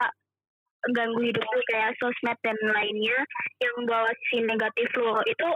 [0.92, 3.18] ganggu hidup lu kayak sosmed dan lainnya
[3.64, 5.48] yang bawa sisi negatif lo itu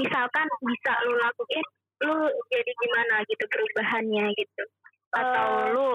[0.00, 1.66] misalkan bisa lo lakuin
[2.04, 2.16] lu
[2.48, 4.62] jadi gimana gitu perubahannya gitu?
[5.12, 5.66] Atau Eh.
[5.76, 5.88] lu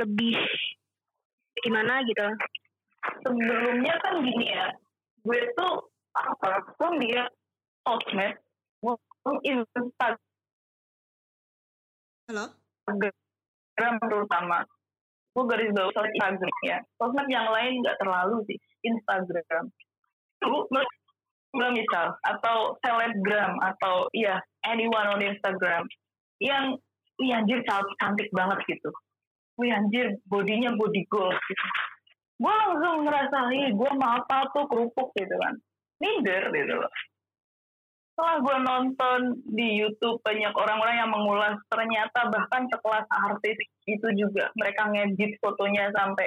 [0.00, 0.36] lebih
[1.60, 2.24] gimana gitu?
[3.22, 4.68] Sebelumnya kan gini ya
[5.18, 5.74] gue tuh
[6.16, 7.28] apa pun dia
[7.84, 8.32] sosmed
[8.80, 8.96] gue
[9.44, 10.16] Instagram
[12.28, 12.44] halo
[14.06, 14.62] terutama
[15.32, 19.72] gue garis bawah Instagram ya sosmed yang lain nggak terlalu sih Instagram
[21.48, 24.36] gue misal atau selebgram atau iya
[24.68, 25.88] anyone on Instagram
[26.38, 26.76] yang
[27.18, 28.90] Wih anjir cantik, banget gitu.
[29.58, 31.66] Wih anjir bodinya body goals gitu.
[32.38, 33.38] Gue langsung ngerasa,
[33.74, 35.58] gue mau apa tuh kerupuk gitu kan.
[35.98, 36.92] Minder gitu loh.
[38.18, 43.54] Setelah gue nonton di YouTube banyak orang-orang yang mengulas ternyata bahkan sekelas artis
[43.86, 46.26] itu juga mereka ngedit fotonya sampai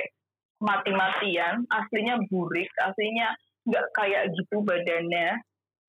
[0.64, 3.36] mati-matian, aslinya burik, aslinya
[3.68, 5.36] nggak kayak gitu badannya.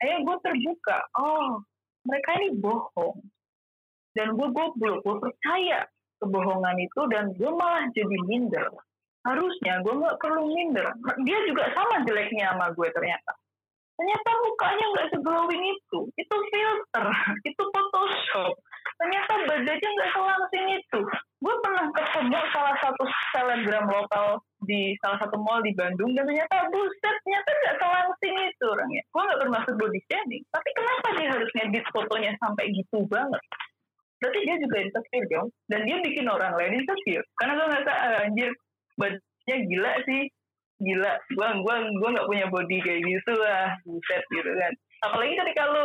[0.03, 1.63] Eh gue terbuka, oh
[2.03, 3.23] mereka ini bohong.
[4.19, 5.87] Dan gue goblok gue percaya
[6.19, 8.75] kebohongan itu dan gue malah jadi minder.
[9.23, 10.99] Harusnya gue nggak perlu minder.
[11.23, 13.39] Dia juga sama jeleknya sama gue ternyata
[14.03, 15.99] ternyata mukanya nggak seglowing itu.
[16.19, 17.07] Itu filter.
[17.55, 18.59] Itu photoshop.
[18.99, 21.01] Ternyata badannya nggak selangsing itu.
[21.39, 26.67] Gue pernah ketemu salah satu selebgram lokal di salah satu mall di Bandung dan ternyata
[26.71, 29.03] buset ternyata nggak selangsing itu orangnya.
[29.15, 33.43] Gue nggak bermaksud body shaming tapi kenapa dia harus ngedit fotonya sampai gitu banget?
[34.19, 37.27] Berarti dia juga insecure dong dan dia bikin orang lain insecure.
[37.39, 38.51] Karena gue ngerasa ah, anjir
[38.99, 40.23] badannya gila sih
[40.83, 44.73] gila gua gua gua nggak punya body kayak gitu lah buset gitu kan.
[45.07, 45.85] Apalagi ketika lu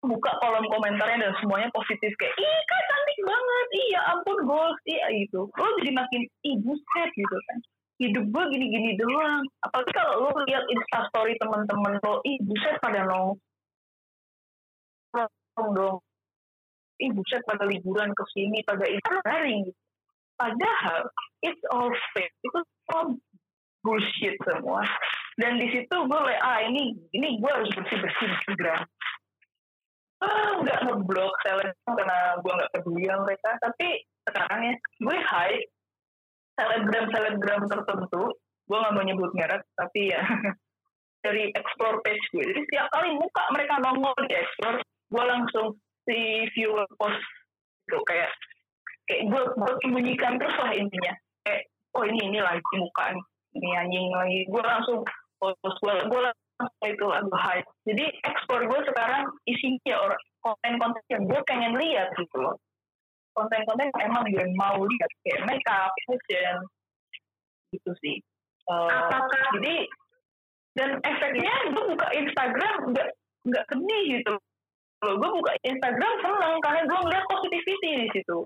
[0.00, 5.06] buka kolom komentarnya dan semuanya positif kayak ih kak cantik banget iya ampun goals iya
[5.12, 5.46] gitu.
[5.52, 7.58] Lo jadi makin ih buset gitu kan.
[8.00, 9.44] Hidup gue gini-gini doang.
[9.60, 13.36] Apalagi kalau lo lihat instastory teman-teman lo ih buset pada nong
[15.76, 16.00] dong.
[17.00, 19.68] Ih buset pada liburan ke sini pada itu garing
[20.40, 21.12] padahal
[21.44, 22.32] it's all fake.
[22.40, 22.64] Itu
[23.84, 24.84] bullshit semua.
[25.40, 28.84] Dan di situ gue ah ini ini gue harus bersih bersih Instagram
[30.20, 33.50] ah nggak ngeblok selebgram karena gue nggak peduli sama mereka.
[33.64, 33.88] Tapi
[34.28, 35.64] sekarang ya gue hide
[36.60, 38.24] selebgram selebgram tertentu.
[38.68, 40.22] Gue nggak mau nyebut merek tapi ya
[41.24, 45.76] dari explore page gue jadi setiap kali muka mereka nongol di explore gue langsung
[46.08, 47.20] si viewer post
[47.84, 48.30] itu kayak
[49.04, 51.14] kayak gue gue sembunyikan terus lah intinya.
[51.48, 51.62] Kayak
[51.96, 53.24] oh ini ini lagi muka nih
[53.56, 54.40] ini anjing lagi.
[54.46, 55.02] Gue langsung
[55.40, 61.22] post gue gue langsung itu lagu hype jadi ekspor gue sekarang isinya orang konten-konten yang
[61.24, 62.56] gue pengen lihat gitu loh.
[63.32, 65.10] Konten-konten yang emang gue mau lihat.
[65.24, 66.56] Kayak makeup fashion
[67.72, 68.16] gitu sih.
[68.68, 69.24] Uh,
[69.56, 69.76] jadi
[70.78, 73.08] dan efeknya gue buka Instagram nggak
[73.48, 74.34] nggak sedih gitu.
[75.00, 78.38] Loh gue buka Instagram seneng karena gue ngeliat positivity di situ.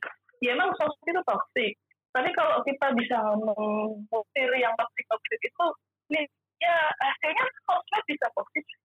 [0.42, 1.72] Ya emang sosmed itu toxic
[2.14, 5.66] tapi kalau kita bisa mengusir yang toxic-toxic itu,
[6.14, 6.24] nih,
[6.62, 6.76] ya
[7.18, 8.78] kayaknya sosmed bisa positif.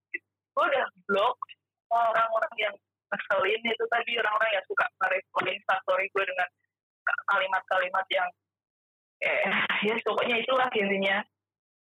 [0.57, 1.37] Gue udah blok
[1.93, 2.75] orang-orang yang
[3.13, 6.49] ngeselin itu tadi, orang-orang yang suka merespon instastory gue dengan
[7.29, 8.29] kalimat-kalimat yang
[9.19, 9.51] eh
[9.83, 11.19] ya pokoknya itulah intinya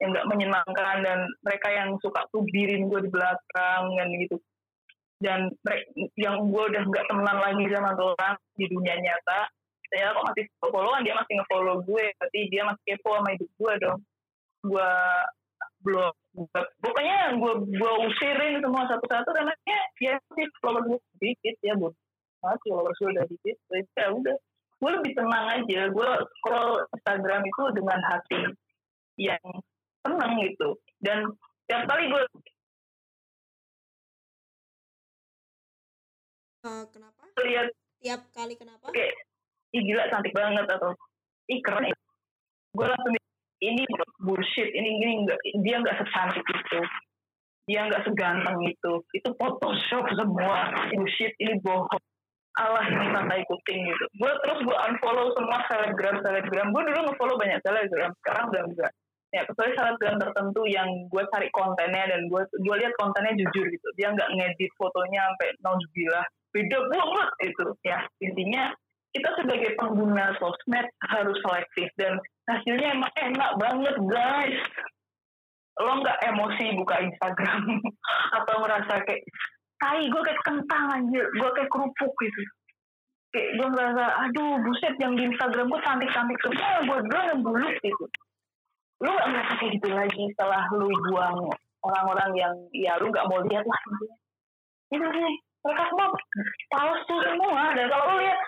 [0.03, 4.37] yang nggak menyenangkan dan mereka yang suka tubirin gue di belakang dan gitu
[5.23, 5.41] dan
[6.19, 9.47] yang gue udah nggak temenan lagi sama orang di dunia nyata
[9.93, 13.73] saya kok masih followan dia masih ngefollow gue berarti dia masih kepo sama hidup gue
[13.85, 14.01] dong.
[14.65, 14.91] Gue
[15.85, 16.15] belum
[16.81, 21.93] pokoknya gue gue usirin semua satu-satu karena ya ya sih followers gue sedikit ya buat
[22.41, 24.37] masih followers gue udah sedikit jadi ya udah.
[24.83, 28.41] Gue lebih tenang aja gue scroll Instagram itu dengan hati
[29.21, 29.45] yang
[30.01, 30.69] tenang gitu.
[31.05, 31.37] Dan
[31.69, 32.23] setiap kali gue
[36.65, 37.23] uh, kenapa?
[37.45, 37.69] Lihat
[38.01, 38.89] tiap kali kenapa?
[38.91, 39.15] Kayak
[39.73, 40.93] ih gila cantik banget atau
[41.49, 41.89] ih keren
[42.73, 43.13] gue langsung
[43.63, 43.83] ini
[44.19, 46.81] bullshit ini ini enggak dia nggak secantik itu.
[47.71, 48.93] Dia nggak seganteng itu.
[49.15, 50.75] Itu photoshop semua.
[50.91, 52.03] Bullshit ini bohong.
[52.59, 54.05] Allah ini santai ikutin gitu.
[54.19, 58.93] Gue terus gue unfollow semua selebgram selebgram gue dulu ngefollow banyak selebgram sekarang udah enggak
[59.33, 63.89] ya kecuali selebgram tertentu yang gue cari kontennya dan gue gue lihat kontennya jujur gitu.
[63.97, 68.77] Dia nggak ngedit fotonya sampai nauzubillah beda banget itu ya intinya
[69.13, 72.17] kita sebagai pengguna sosmed harus selektif dan
[72.49, 74.61] hasilnya emang enak banget guys.
[75.81, 77.61] Lo nggak emosi buka Instagram
[78.41, 79.23] atau merasa kayak
[79.77, 81.29] tai gue kayak kentang anjir.
[81.37, 82.43] Gue kayak kerupuk gitu.
[83.37, 88.05] Kayak gue merasa aduh buset yang di Instagram gue cantik-cantik semua gue yang buluk gitu.
[89.03, 91.51] Lu gak merasa kayak gitu lagi setelah lu buang
[91.83, 93.81] orang-orang yang ya lu gak mau lihat lah.
[94.89, 95.35] Intinya itu sih?
[95.63, 96.09] Mereka semua
[96.71, 97.63] palsu semua.
[97.75, 98.41] Dan kalau lu lihat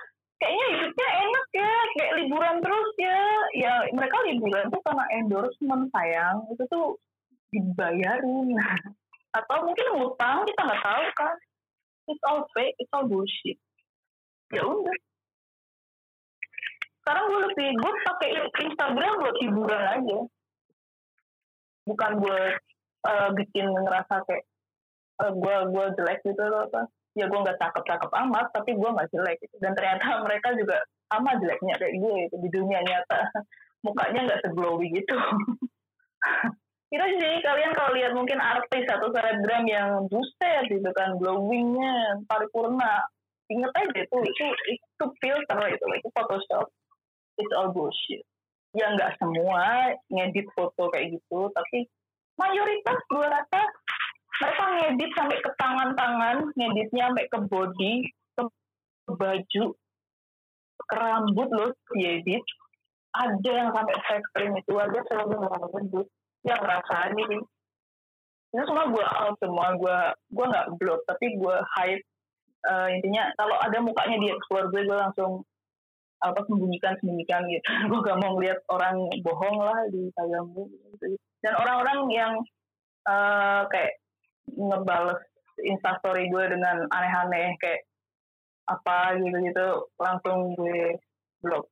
[0.44, 3.20] kayaknya hidupnya enak ya kayak liburan terus ya.
[3.56, 6.44] Ya mereka liburan tuh karena endorsement sayang.
[6.52, 6.86] Itu tuh
[7.48, 8.52] dibayarin.
[9.40, 11.34] Atau mungkin ngutang kita nggak tahu kan.
[12.04, 13.56] It's all fake it's all bullshit.
[14.52, 14.98] Ya udah.
[17.00, 18.28] Sekarang gue lebih gue pakai
[18.68, 20.18] Instagram buat hiburan aja.
[21.88, 22.52] Bukan buat
[23.08, 24.44] uh, bikin ngerasa kayak
[25.24, 26.82] uh, gue gue jelek gitu atau apa
[27.14, 29.56] ya gue nggak cakep-cakep amat tapi gue nggak jelek gitu.
[29.62, 33.20] dan ternyata mereka juga sama jeleknya kayak gue gitu di dunia nyata.
[33.84, 35.14] Mukanya nggak seglowy gitu.
[36.94, 43.02] Itu sih kalian kalau lihat mungkin artis atau selebgram yang buset gitu kan glowingnya paripurna.
[43.50, 46.70] Inget aja itu itu itu filter itu itu photoshop.
[47.36, 48.22] It's all bullshit.
[48.78, 51.90] Ya nggak semua ngedit foto kayak gitu tapi
[52.38, 53.60] mayoritas gue rasa
[54.42, 57.94] mereka ngedit sampai ke tangan-tangan ngeditnya sampai ke body
[58.34, 58.42] ke
[59.14, 59.64] baju
[60.84, 62.42] ke rambut loh diedit.
[63.14, 66.08] Ada yang sampai ekstrim itu ada selalu gendut
[66.42, 67.38] yang ngerasain ini
[68.54, 69.96] ini semua gue out semua gue
[70.30, 72.04] gue nggak blok tapi gue hide.
[72.64, 75.44] Uh, intinya kalau ada mukanya di explore gue gue langsung
[76.24, 77.68] apa sembunyikan sembunyikan gitu.
[77.92, 81.20] Gue gak mau ngeliat orang bohong lah di Instagram gue gitu.
[81.44, 82.32] dan orang-orang yang
[83.04, 84.00] uh, kayak
[84.52, 85.22] ngebales
[85.62, 87.86] instastory gue dengan aneh-aneh kayak
[88.68, 90.98] apa gitu-gitu langsung gue
[91.40, 91.68] blok.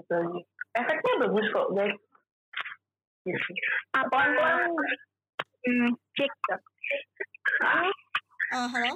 [0.00, 0.42] Gitu
[0.72, 1.96] efeknya bagus kok guys.
[3.22, 3.50] Gitu.
[4.10, 4.70] pelan-pelan.
[5.62, 6.32] Hmm, cek.
[8.52, 8.90] Uh, halo?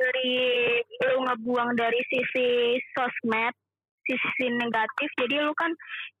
[0.00, 0.32] Dari
[1.06, 3.54] lu ngebuang dari sisi sosmed,
[4.04, 5.70] sisi negatif, jadi lu kan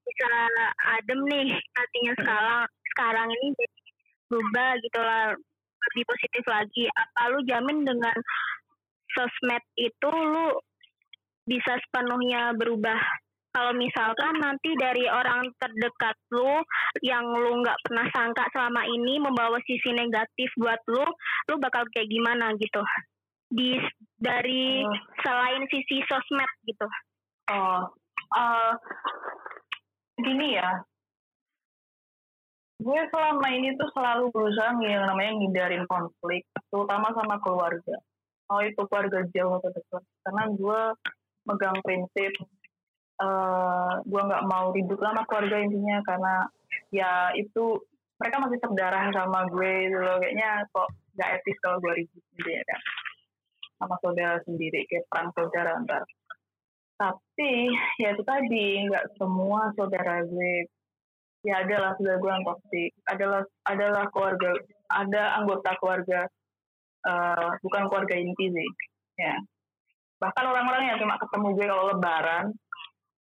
[0.06, 0.30] bisa
[0.96, 2.62] adem nih artinya sekarang
[2.94, 3.79] sekarang ini jadi
[4.30, 5.34] berubah gitu lah
[5.90, 6.86] lebih positif lagi.
[6.86, 8.16] Apa lu jamin dengan
[9.10, 10.54] sosmed itu lu
[11.44, 13.00] bisa sepenuhnya berubah
[13.50, 16.62] kalau misalkan nanti dari orang terdekat lu
[17.02, 21.02] yang lu nggak pernah sangka selama ini membawa sisi negatif buat lu,
[21.50, 22.82] lu bakal kayak gimana gitu?
[23.50, 23.74] Di
[24.14, 24.94] dari oh.
[25.26, 26.86] selain sisi sosmed gitu.
[27.50, 27.90] Oh,
[28.38, 28.72] uh,
[30.22, 30.86] gini ya.
[32.80, 37.96] Gue selama ini tuh selalu berusaha yang namanya ngindarin konflik, terutama sama keluarga.
[38.48, 40.02] Oh itu keluarga jauh atau dekat.
[40.24, 40.80] Karena gue
[41.44, 42.32] megang prinsip
[43.20, 46.34] uh, gue nggak mau ribut sama keluarga intinya karena
[46.92, 47.80] ya itu
[48.20, 52.48] mereka masih sedarah sama gue gitu loh kayaknya kok nggak etis kalau gue ribut gitu
[52.48, 52.80] ya kan
[53.80, 56.02] sama saudara sendiri kayak perang saudara antar
[57.00, 60.68] tapi ya itu tadi nggak semua saudara gue
[61.40, 64.50] ya adalah saudara gue yang toksik adalah adalah keluarga
[64.92, 66.20] ada anggota keluarga
[67.08, 68.70] uh, bukan keluarga inti sih
[69.20, 69.36] ya.
[70.20, 72.44] Bahkan orang-orang yang cuma ketemu gue kalau lebaran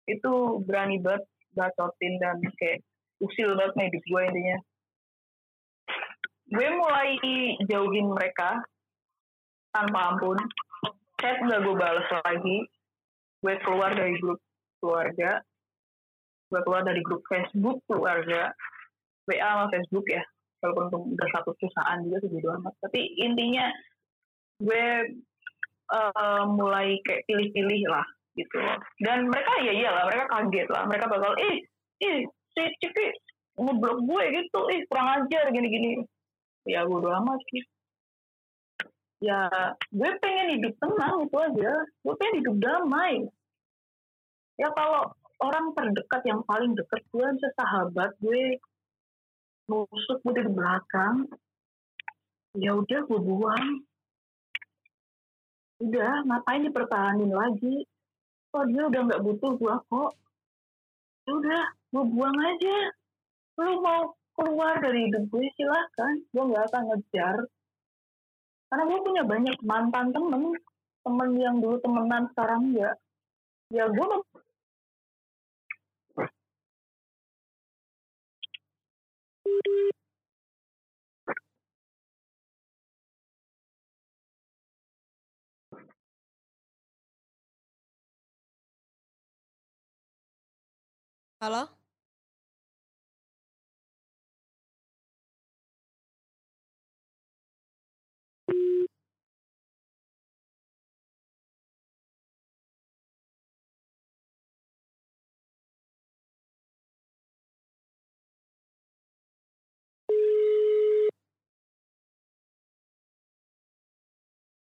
[0.09, 0.33] itu
[0.67, 2.83] berani banget bacotin dan kayak
[3.23, 4.59] usil banget hidup gue intinya.
[6.49, 7.11] Gue mulai
[7.69, 8.59] jauhin mereka
[9.71, 10.39] tanpa ampun.
[11.19, 12.59] Chat nggak gue balas lagi.
[13.39, 14.43] Gue keluar dari grup
[14.83, 15.43] keluarga
[16.49, 18.53] gue keluar dari grup Facebook keluarga
[19.29, 20.25] WA sama Facebook ya
[20.65, 23.71] walaupun udah satu perusahaan juga sih amat tapi intinya
[24.59, 25.15] gue
[25.93, 28.07] uh, mulai kayak pilih-pilih lah
[28.39, 28.59] gitu.
[29.03, 30.83] Dan mereka ya iyalah, mereka kaget lah.
[30.87, 31.57] Mereka bakal, ih,
[32.03, 32.19] ih,
[32.55, 33.07] si Ciki
[33.59, 36.07] ngeblok gue gitu, ih kurang ajar gini-gini.
[36.69, 37.65] Ya udah amat sih.
[39.19, 39.51] Ya
[39.91, 41.73] gue pengen hidup tenang itu aja.
[42.07, 43.27] Gue pengen hidup damai.
[44.59, 48.59] Ya kalau orang terdekat yang paling dekat gue bisa sahabat gue
[49.69, 51.29] nusuk gue di belakang.
[52.59, 53.87] Ya udah gue buang
[55.79, 57.87] udah ngapain dipertahanin lagi?
[58.51, 60.11] Kok dia udah nggak butuh gua kok?
[61.29, 61.63] Ya udah
[61.95, 62.77] gua buang aja.
[63.63, 67.37] Lu mau keluar dari hidup gue silahkan gue nggak akan ngejar.
[68.69, 70.43] Karena gue punya banyak mantan temen.
[71.07, 72.97] Temen yang dulu temenan sekarang enggak
[73.69, 74.07] ya gue
[91.41, 91.69] Halo?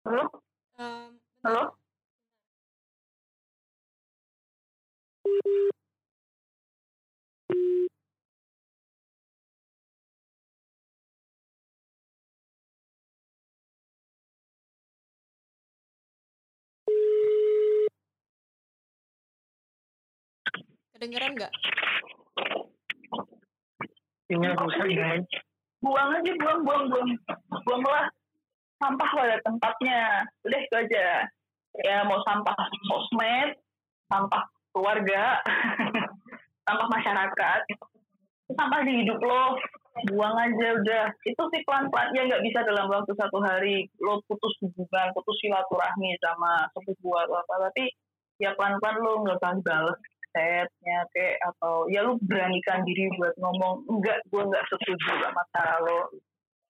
[0.08, 0.24] Halo?
[0.80, 1.76] Um, Halo?
[20.96, 21.52] Kedengeran nggak?
[24.24, 25.28] Sinyal rusak guys.
[25.84, 27.08] Buang aja, buang, buang, buang.
[27.68, 28.08] Buanglah
[28.78, 30.24] sampah pada tempatnya.
[30.46, 31.26] Udah itu aja.
[31.84, 32.56] Ya mau sampah
[32.88, 33.54] sosmed,
[34.10, 35.38] sampah keluarga,
[36.66, 37.60] sampah masyarakat,
[38.56, 39.58] sampah di hidup lo,
[40.10, 41.06] buang aja udah.
[41.22, 46.18] Itu sih pelan-pelan ya nggak bisa dalam waktu satu hari lo putus hubungan, putus silaturahmi
[46.18, 47.70] sama sepupu atau apa.
[47.70, 47.92] Tapi
[48.42, 49.98] ya pelan-pelan lo nggak akan balas
[50.32, 55.82] chatnya kayak atau ya lu beranikan diri buat ngomong enggak gue enggak setuju sama cara
[55.82, 56.12] lo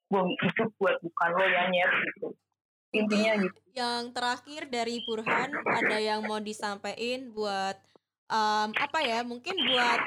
[0.09, 2.29] gue itu buat bukan lo ya nyet gitu.
[2.89, 3.59] Intinya gitu.
[3.77, 7.77] yang terakhir dari Burhan ada yang mau disampaikan buat
[8.33, 10.01] um, apa ya mungkin buat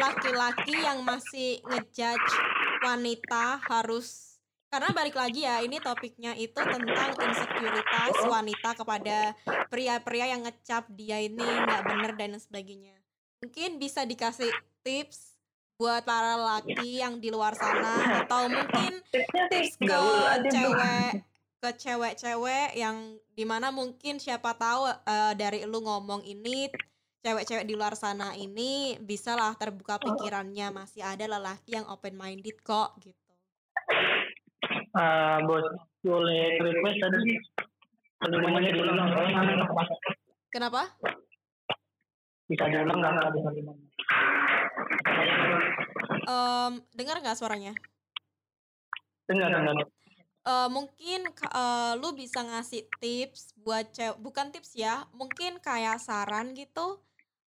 [0.00, 2.32] laki-laki yang masih ngejudge
[2.80, 4.32] wanita harus
[4.72, 9.36] karena balik lagi ya ini topiknya itu tentang insekuritas wanita kepada
[9.68, 12.96] pria-pria yang ngecap dia ini nggak bener dan sebagainya.
[13.44, 14.48] Mungkin bisa dikasih
[14.80, 15.31] tips
[15.82, 19.98] buat para laki yang di luar sana atau mungkin tips ke
[20.46, 21.10] cewek
[21.58, 26.70] ke cewek-cewek yang di mana mungkin siapa tahu uh, dari lu ngomong ini
[27.26, 32.94] cewek-cewek di luar sana ini bisalah terbuka pikirannya masih ada lelaki yang open minded kok
[33.02, 33.18] gitu.
[34.94, 35.66] Uh, bos
[36.06, 37.34] boleh request tadi
[38.22, 39.10] kelimanya diulang
[40.54, 40.94] Kenapa?
[42.46, 43.82] Bisa diulang nggak?
[46.28, 47.74] Um, dengar nggak suaranya?
[49.26, 49.86] Dengar, dengar.
[50.42, 56.50] Uh, mungkin uh, lu bisa ngasih tips buat cewek, bukan tips ya, mungkin kayak saran
[56.58, 56.98] gitu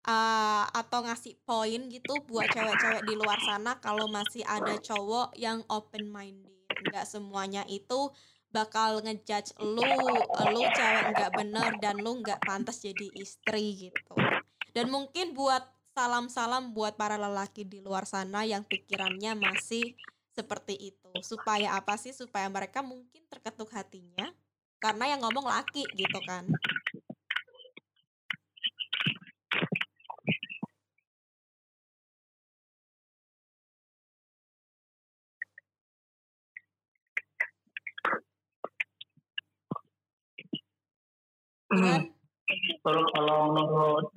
[0.07, 5.61] uh, atau ngasih poin gitu buat cewek-cewek di luar sana kalau masih ada cowok yang
[5.67, 6.55] open minded
[6.87, 8.09] nggak semuanya itu
[8.47, 9.83] bakal ngejudge lu
[10.47, 14.13] lu cewek nggak bener dan lu nggak pantas jadi istri gitu
[14.71, 15.67] dan mungkin buat
[15.97, 19.97] salam-salam buat para lelaki di luar sana yang pikirannya masih
[20.29, 21.09] seperti itu.
[21.25, 22.13] Supaya apa sih?
[22.13, 24.29] Supaya mereka mungkin terketuk hatinya
[24.77, 26.45] karena yang ngomong laki gitu kan.
[41.73, 42.13] Hmm.
[42.85, 44.07] Kalau kalau menurut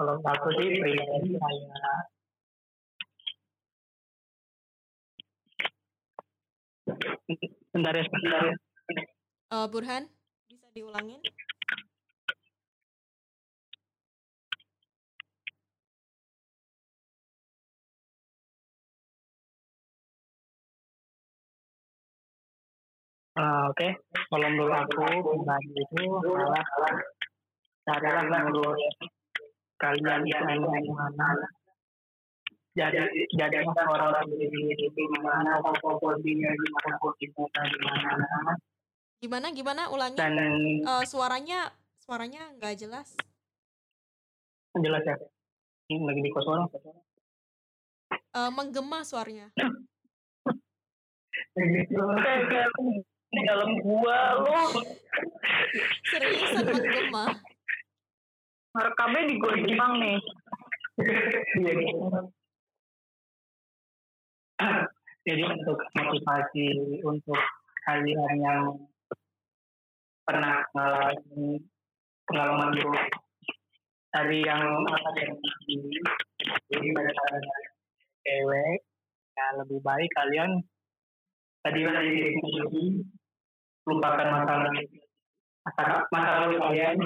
[0.00, 1.92] kalau aku sih pribadi saya
[7.70, 8.56] Bentar ya, sebentar ya.
[9.52, 10.08] Uh, Burhan,
[10.48, 11.20] bisa diulangin?
[23.36, 23.90] Uh, Oke, okay.
[24.32, 26.64] kalau menurut aku pribadi itu adalah
[27.84, 28.80] carilah menurut
[29.80, 30.60] kalian itu yang
[30.92, 31.28] mana
[32.70, 33.02] jadi
[33.34, 34.46] jadi orang di
[35.18, 38.52] mana posisinya di mana posisinya di mana
[39.20, 39.48] gimana?
[39.52, 39.82] Gimana?
[39.92, 40.16] Ulangi.
[40.16, 40.34] Dan
[40.86, 43.18] uh, suaranya suaranya nggak jelas.
[44.78, 45.18] Jelas ya?
[45.90, 46.70] Ini lagi di kos orang
[48.38, 49.50] uh, menggema suaranya.
[53.30, 54.82] Di dalam gua lo
[56.10, 57.30] seriusan menggema
[58.74, 60.18] rekamnya di gua Jepang nih.
[65.20, 66.66] Jadi untuk motivasi
[67.04, 67.40] untuk
[67.86, 68.62] kalian yang
[70.24, 71.58] pernah mengalami
[72.28, 73.08] pengalaman buruk
[74.14, 75.34] dari yang apa yang
[76.70, 77.42] jadi pada saat
[78.26, 78.78] cewek
[79.34, 80.62] ya lebih baik kalian
[81.66, 82.14] tadi tadi
[83.86, 84.70] lupakan masalah
[85.66, 86.98] masalah masalah kalian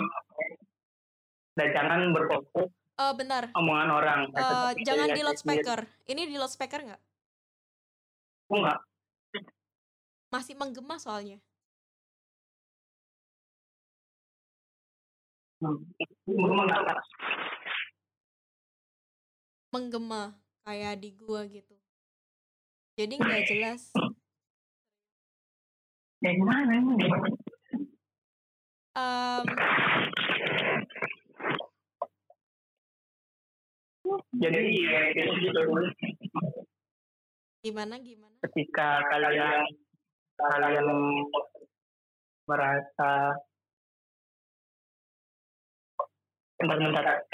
[1.54, 3.50] dan jangan berfokus uh, bentar.
[3.54, 4.20] omongan orang.
[4.34, 7.02] Uh, jangan di loudspeaker ini di loudspeaker nggak?
[8.50, 8.78] Oh, enggak
[10.34, 11.38] masih menggema soalnya.
[19.70, 20.34] Menggema
[20.66, 21.78] kayak di gua gitu.
[22.98, 23.94] Jadi nggak jelas.
[26.18, 26.34] Ini?
[28.94, 29.42] Um,
[34.36, 35.60] jadi ya itu gitu
[37.64, 38.36] gimana gimana?
[38.44, 39.64] Ketika kalian
[40.36, 40.88] kalian
[42.44, 43.32] merasa
[46.60, 47.24] bentar-bentar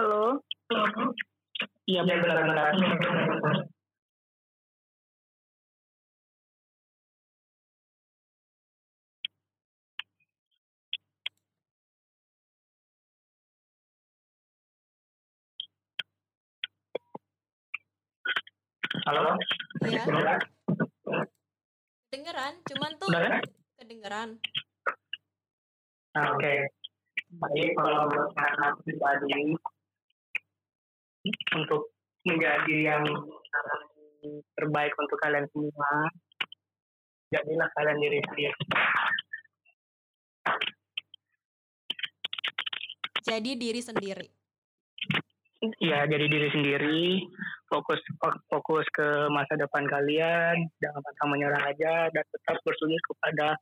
[0.00, 0.40] halo
[1.84, 2.72] iya benar-benar
[19.00, 19.32] Halo?
[19.86, 20.04] Iya.
[22.10, 23.42] Kedengeran, cuman tuh Udah, kan?
[23.80, 24.28] kedengeran.
[26.14, 26.42] Nah, Oke.
[26.42, 26.58] Okay.
[27.38, 29.56] Baik, kalau menurut saya pribadi
[31.56, 31.92] untuk
[32.24, 33.04] menjadi yang
[34.56, 35.92] terbaik untuk kalian semua,
[37.32, 38.60] jadilah kalian diri sendiri.
[43.30, 44.26] jadi diri sendiri.
[45.78, 47.04] Ya jadi diri sendiri.
[47.68, 48.00] Fokus
[48.50, 50.66] fokus ke masa depan kalian.
[50.82, 52.08] Jangan pantang menyerah aja.
[52.10, 53.54] Dan tetap bersujud kepada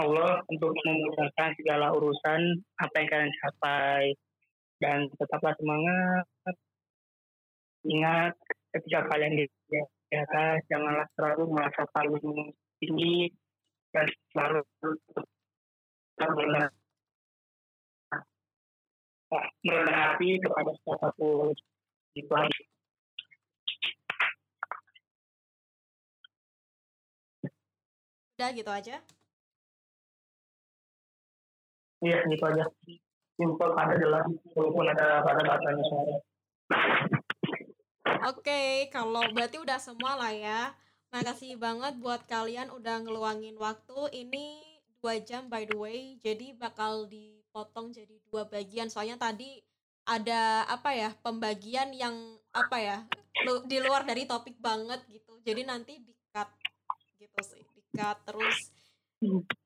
[0.00, 2.40] Allah untuk memudahkan segala urusan
[2.80, 4.04] apa yang kalian capai.
[4.80, 6.24] Dan tetaplah semangat
[7.86, 8.36] ingat
[8.76, 9.44] ketika kalian di
[10.12, 12.18] atas janganlah selalu merasa paling
[12.82, 13.30] tinggi
[13.94, 14.60] dan selalu
[16.20, 16.70] benar
[19.62, 21.54] merendah hati kepada siapa pun
[22.18, 22.62] itu aja.
[28.40, 28.96] Udah gitu aja.
[32.00, 32.64] Iya, gitu aja.
[33.36, 34.24] Simpel, ada jelas,
[34.56, 36.18] walaupun ada kata-katanya semua.
[38.26, 40.74] Oke, kalau berarti udah semua lah ya.
[41.10, 44.26] Makasih banget buat kalian udah ngeluangin waktu.
[44.26, 44.62] Ini
[45.00, 48.86] dua jam by the way, jadi bakal dipotong jadi dua bagian.
[48.86, 49.58] Soalnya tadi
[50.06, 52.14] ada apa ya pembagian yang
[52.50, 52.98] apa ya
[53.46, 55.38] lu, di luar dari topik banget gitu.
[55.42, 56.50] Jadi nanti di cut
[57.18, 58.70] gitu sih, di cut terus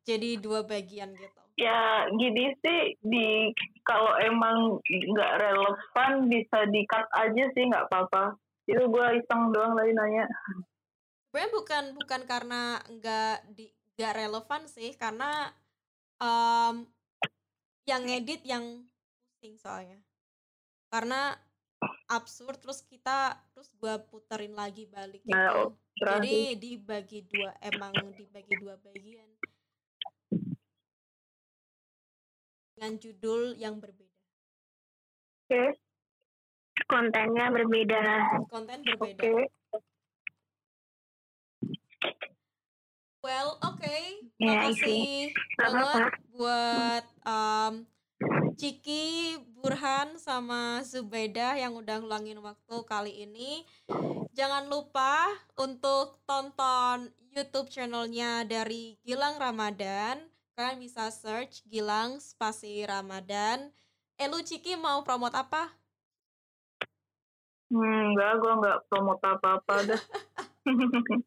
[0.05, 1.44] jadi dua bagian gitu.
[1.55, 3.55] Ya gini sih di
[3.87, 8.35] kalau emang nggak relevan bisa di cut aja sih nggak apa-apa.
[8.67, 10.27] Itu gue iseng doang tadi nanya.
[11.31, 15.55] Sebenarnya bukan bukan karena nggak di nggak relevan sih karena
[16.19, 16.83] um,
[17.87, 18.83] yang ngedit yang
[19.45, 20.01] pusing soalnya
[20.89, 21.37] karena
[22.09, 28.51] absurd terus kita terus gue puterin lagi balik gitu Nah, jadi dibagi dua emang dibagi
[28.59, 29.29] dua bagian
[32.85, 34.13] dengan judul yang berbeda
[35.49, 35.65] Oke.
[36.85, 38.05] Kontennya berbeda.
[38.53, 39.49] konten berbeda Oke.
[43.25, 43.97] well oke
[44.37, 47.75] Ya, makasih Nggak banget buat um,
[48.61, 53.67] Ciki, Burhan, sama Zubeda yang udah ngulangin waktu kali ini.
[54.31, 55.27] Jangan lupa
[55.59, 60.34] untuk tonton YouTube channelnya dari Gilang Ramadan.
[60.55, 63.75] Kalian bisa search Gilang spasi Ramadan.
[64.15, 65.75] Eh lu Ciki mau promote apa?
[67.75, 70.03] Hmm, enggak, gue nggak promote apa-apa dah.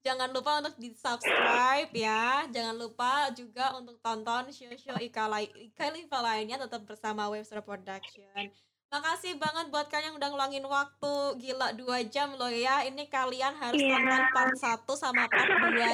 [0.00, 2.42] Jangan lupa untuk di subscribe ya.
[2.50, 8.50] Jangan lupa juga untuk tonton show-show Ika, Ika Liva lainnya tetap bersama Webster Production.
[8.90, 13.54] Makasih banget buat kalian yang udah ngulangin waktu Gila dua jam loh ya Ini kalian
[13.54, 14.02] harus Iya.
[14.02, 15.88] nonton part 1 sama part 2 nya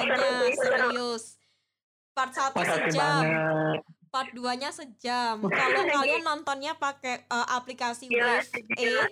[0.49, 1.37] Serius
[2.17, 2.97] Part 1 Makasih sejam.
[2.97, 3.79] banget.
[4.09, 5.35] Part 2 nya sejam.
[5.39, 8.41] Kalau kalian nontonnya pakai eh, aplikasi Iya.
[8.41, 8.49] Wave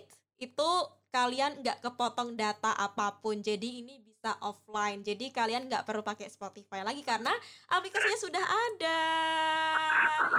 [0.02, 0.70] 8 Itu
[1.10, 3.40] kalian nggak kepotong data apa pun.
[3.40, 5.00] Jadi ini bisa offline.
[5.00, 7.30] Jadi kalian nggak perlu pakai Spotify lagi Karena
[7.70, 9.02] aplikasinya sudah ada.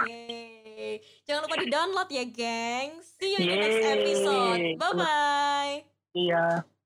[0.03, 0.99] Yeay.
[1.23, 4.61] Jangan lupa di download ya geng See you in the next episode.
[4.75, 5.75] Bye bye
[6.13, 6.76] Iya.